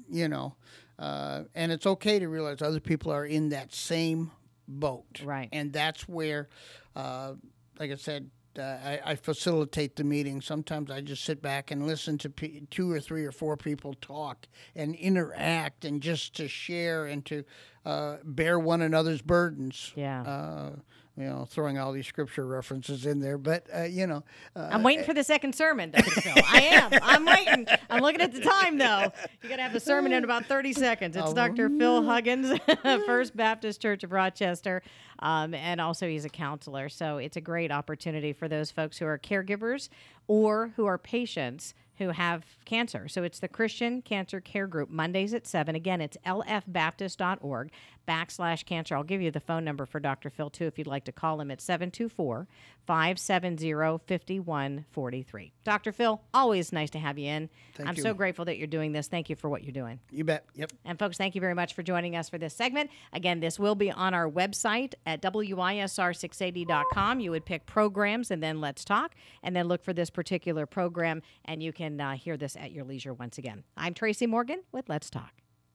You 0.09 0.29
know, 0.29 0.55
uh, 0.97 1.43
and 1.53 1.71
it's 1.71 1.85
okay 1.85 2.17
to 2.19 2.27
realize 2.29 2.61
other 2.61 2.79
people 2.79 3.11
are 3.11 3.25
in 3.25 3.49
that 3.49 3.73
same 3.73 4.31
boat. 4.67 5.21
Right. 5.23 5.49
And 5.51 5.73
that's 5.73 6.07
where, 6.07 6.47
uh, 6.95 7.33
like 7.77 7.91
I 7.91 7.95
said. 7.95 8.31
Uh, 8.57 8.77
I, 8.83 8.99
I 9.11 9.15
facilitate 9.15 9.95
the 9.95 10.03
meeting. 10.03 10.41
Sometimes 10.41 10.89
I 10.91 11.01
just 11.01 11.23
sit 11.23 11.41
back 11.41 11.71
and 11.71 11.85
listen 11.85 12.17
to 12.19 12.29
pe 12.29 12.61
two 12.71 12.91
or 12.91 12.99
three 12.99 13.25
or 13.25 13.31
four 13.31 13.57
people 13.57 13.93
talk 14.01 14.47
and 14.75 14.95
interact, 14.95 15.85
and 15.85 16.01
just 16.01 16.35
to 16.37 16.47
share 16.47 17.05
and 17.05 17.25
to 17.25 17.43
uh, 17.85 18.17
bear 18.23 18.57
one 18.59 18.81
another's 18.81 19.21
burdens 19.21 19.91
Yeah. 19.95 20.21
uh, 20.23 20.71
you 21.17 21.23
know, 21.23 21.45
throwing 21.49 21.77
all 21.77 21.93
these 21.93 22.07
scripture 22.07 22.45
references 22.45 23.05
in 23.05 23.21
there, 23.21 23.37
but 23.37 23.65
uh, 23.73 23.83
you 23.83 24.05
know, 24.05 24.23
uh, 24.55 24.69
I'm 24.71 24.83
waiting 24.83 25.05
for 25.05 25.13
the 25.13 25.23
second 25.23 25.55
sermon, 25.55 25.91
Dr. 25.91 26.21
Phil. 26.21 26.33
I 26.51 26.61
am. 26.61 26.99
I'm 27.01 27.25
waiting. 27.25 27.67
I'm 27.89 28.01
looking 28.01 28.21
at 28.21 28.33
the 28.33 28.41
time, 28.41 28.77
though. 28.77 29.11
You 29.41 29.49
got 29.49 29.55
to 29.55 29.61
have 29.61 29.75
a 29.75 29.79
sermon 29.79 30.11
in 30.11 30.23
about 30.23 30.45
30 30.45 30.73
seconds. 30.73 31.15
It's 31.15 31.33
Dr. 31.33 31.69
Phil 31.69 32.03
Huggins, 32.03 32.59
First 33.05 33.35
Baptist 33.35 33.81
Church 33.81 34.03
of 34.03 34.11
Rochester, 34.11 34.83
um, 35.19 35.53
and 35.53 35.79
also 35.79 36.07
he's 36.07 36.25
a 36.25 36.29
counselor. 36.29 36.89
So 36.89 37.17
it's 37.17 37.37
a 37.37 37.41
great 37.41 37.71
opportunity 37.71 38.33
for 38.33 38.49
those 38.49 38.71
folks 38.71 38.97
who 38.97 39.05
are 39.05 39.17
caregivers 39.17 39.87
or 40.27 40.73
who 40.75 40.85
are 40.85 40.97
patients 40.97 41.73
who 41.97 42.09
have 42.09 42.43
cancer. 42.65 43.07
So 43.07 43.23
it's 43.23 43.39
the 43.39 43.47
Christian 43.47 44.01
Cancer 44.01 44.41
Care 44.41 44.67
Group, 44.67 44.89
Mondays 44.89 45.33
at 45.33 45.47
7. 45.47 45.75
Again, 45.75 46.01
it's 46.01 46.17
lfbaptist.org 46.25 47.71
backslash 48.07 48.65
cancer. 48.65 48.95
I'll 48.95 49.03
give 49.03 49.21
you 49.21 49.31
the 49.31 49.39
phone 49.39 49.63
number 49.63 49.85
for 49.85 49.99
Dr. 49.99 50.29
Phil, 50.29 50.49
too, 50.49 50.65
if 50.65 50.77
you'd 50.77 50.87
like 50.87 51.05
to 51.05 51.11
call 51.11 51.39
him 51.41 51.51
at 51.51 51.61
724 51.61 52.47
570 52.85 53.73
5143. 53.73 55.51
Dr. 55.63 55.91
Phil, 55.91 56.21
always 56.33 56.71
nice 56.71 56.89
to 56.91 56.99
have 56.99 57.17
you 57.17 57.27
in. 57.29 57.49
Thank 57.75 57.89
I'm 57.89 57.95
you. 57.95 58.03
so 58.03 58.13
grateful 58.13 58.45
that 58.45 58.57
you're 58.57 58.67
doing 58.67 58.91
this. 58.91 59.07
Thank 59.07 59.29
you 59.29 59.35
for 59.35 59.49
what 59.49 59.63
you're 59.63 59.71
doing. 59.71 59.99
you 60.11 60.23
bet. 60.23 60.45
Yep. 60.55 60.71
And 60.85 60.97
folks, 60.99 61.17
thank 61.17 61.35
you 61.35 61.41
very 61.41 61.53
much 61.53 61.73
for 61.73 61.83
joining 61.83 62.15
us 62.15 62.29
for 62.29 62.37
this 62.37 62.53
segment. 62.53 62.89
Again, 63.13 63.39
this 63.39 63.59
will 63.59 63.75
be 63.75 63.91
on 63.91 64.13
our 64.13 64.29
website 64.29 64.93
at 65.05 65.21
wisr680.com. 65.21 67.19
You 67.19 67.31
would 67.31 67.45
pick 67.45 67.65
programs 67.65 68.31
and 68.31 68.41
then 68.41 68.61
let's 68.61 68.85
talk, 68.85 69.15
and 69.43 69.55
then 69.55 69.67
look 69.67 69.83
for 69.83 69.93
this 69.93 70.09
particular 70.09 70.65
program, 70.65 71.21
and 71.45 71.61
you 71.61 71.71
can 71.73 71.99
uh, 71.99 72.13
hear 72.13 72.37
this 72.37 72.55
at 72.55 72.71
your 72.71 72.83
leisure 72.85 73.13
once 73.13 73.37
again. 73.37 73.63
I'm 73.77 73.93
Tracy 73.93 74.27
Morgan 74.27 74.63
with 74.71 74.89
Let's 74.89 75.09
Talk. 75.09 75.44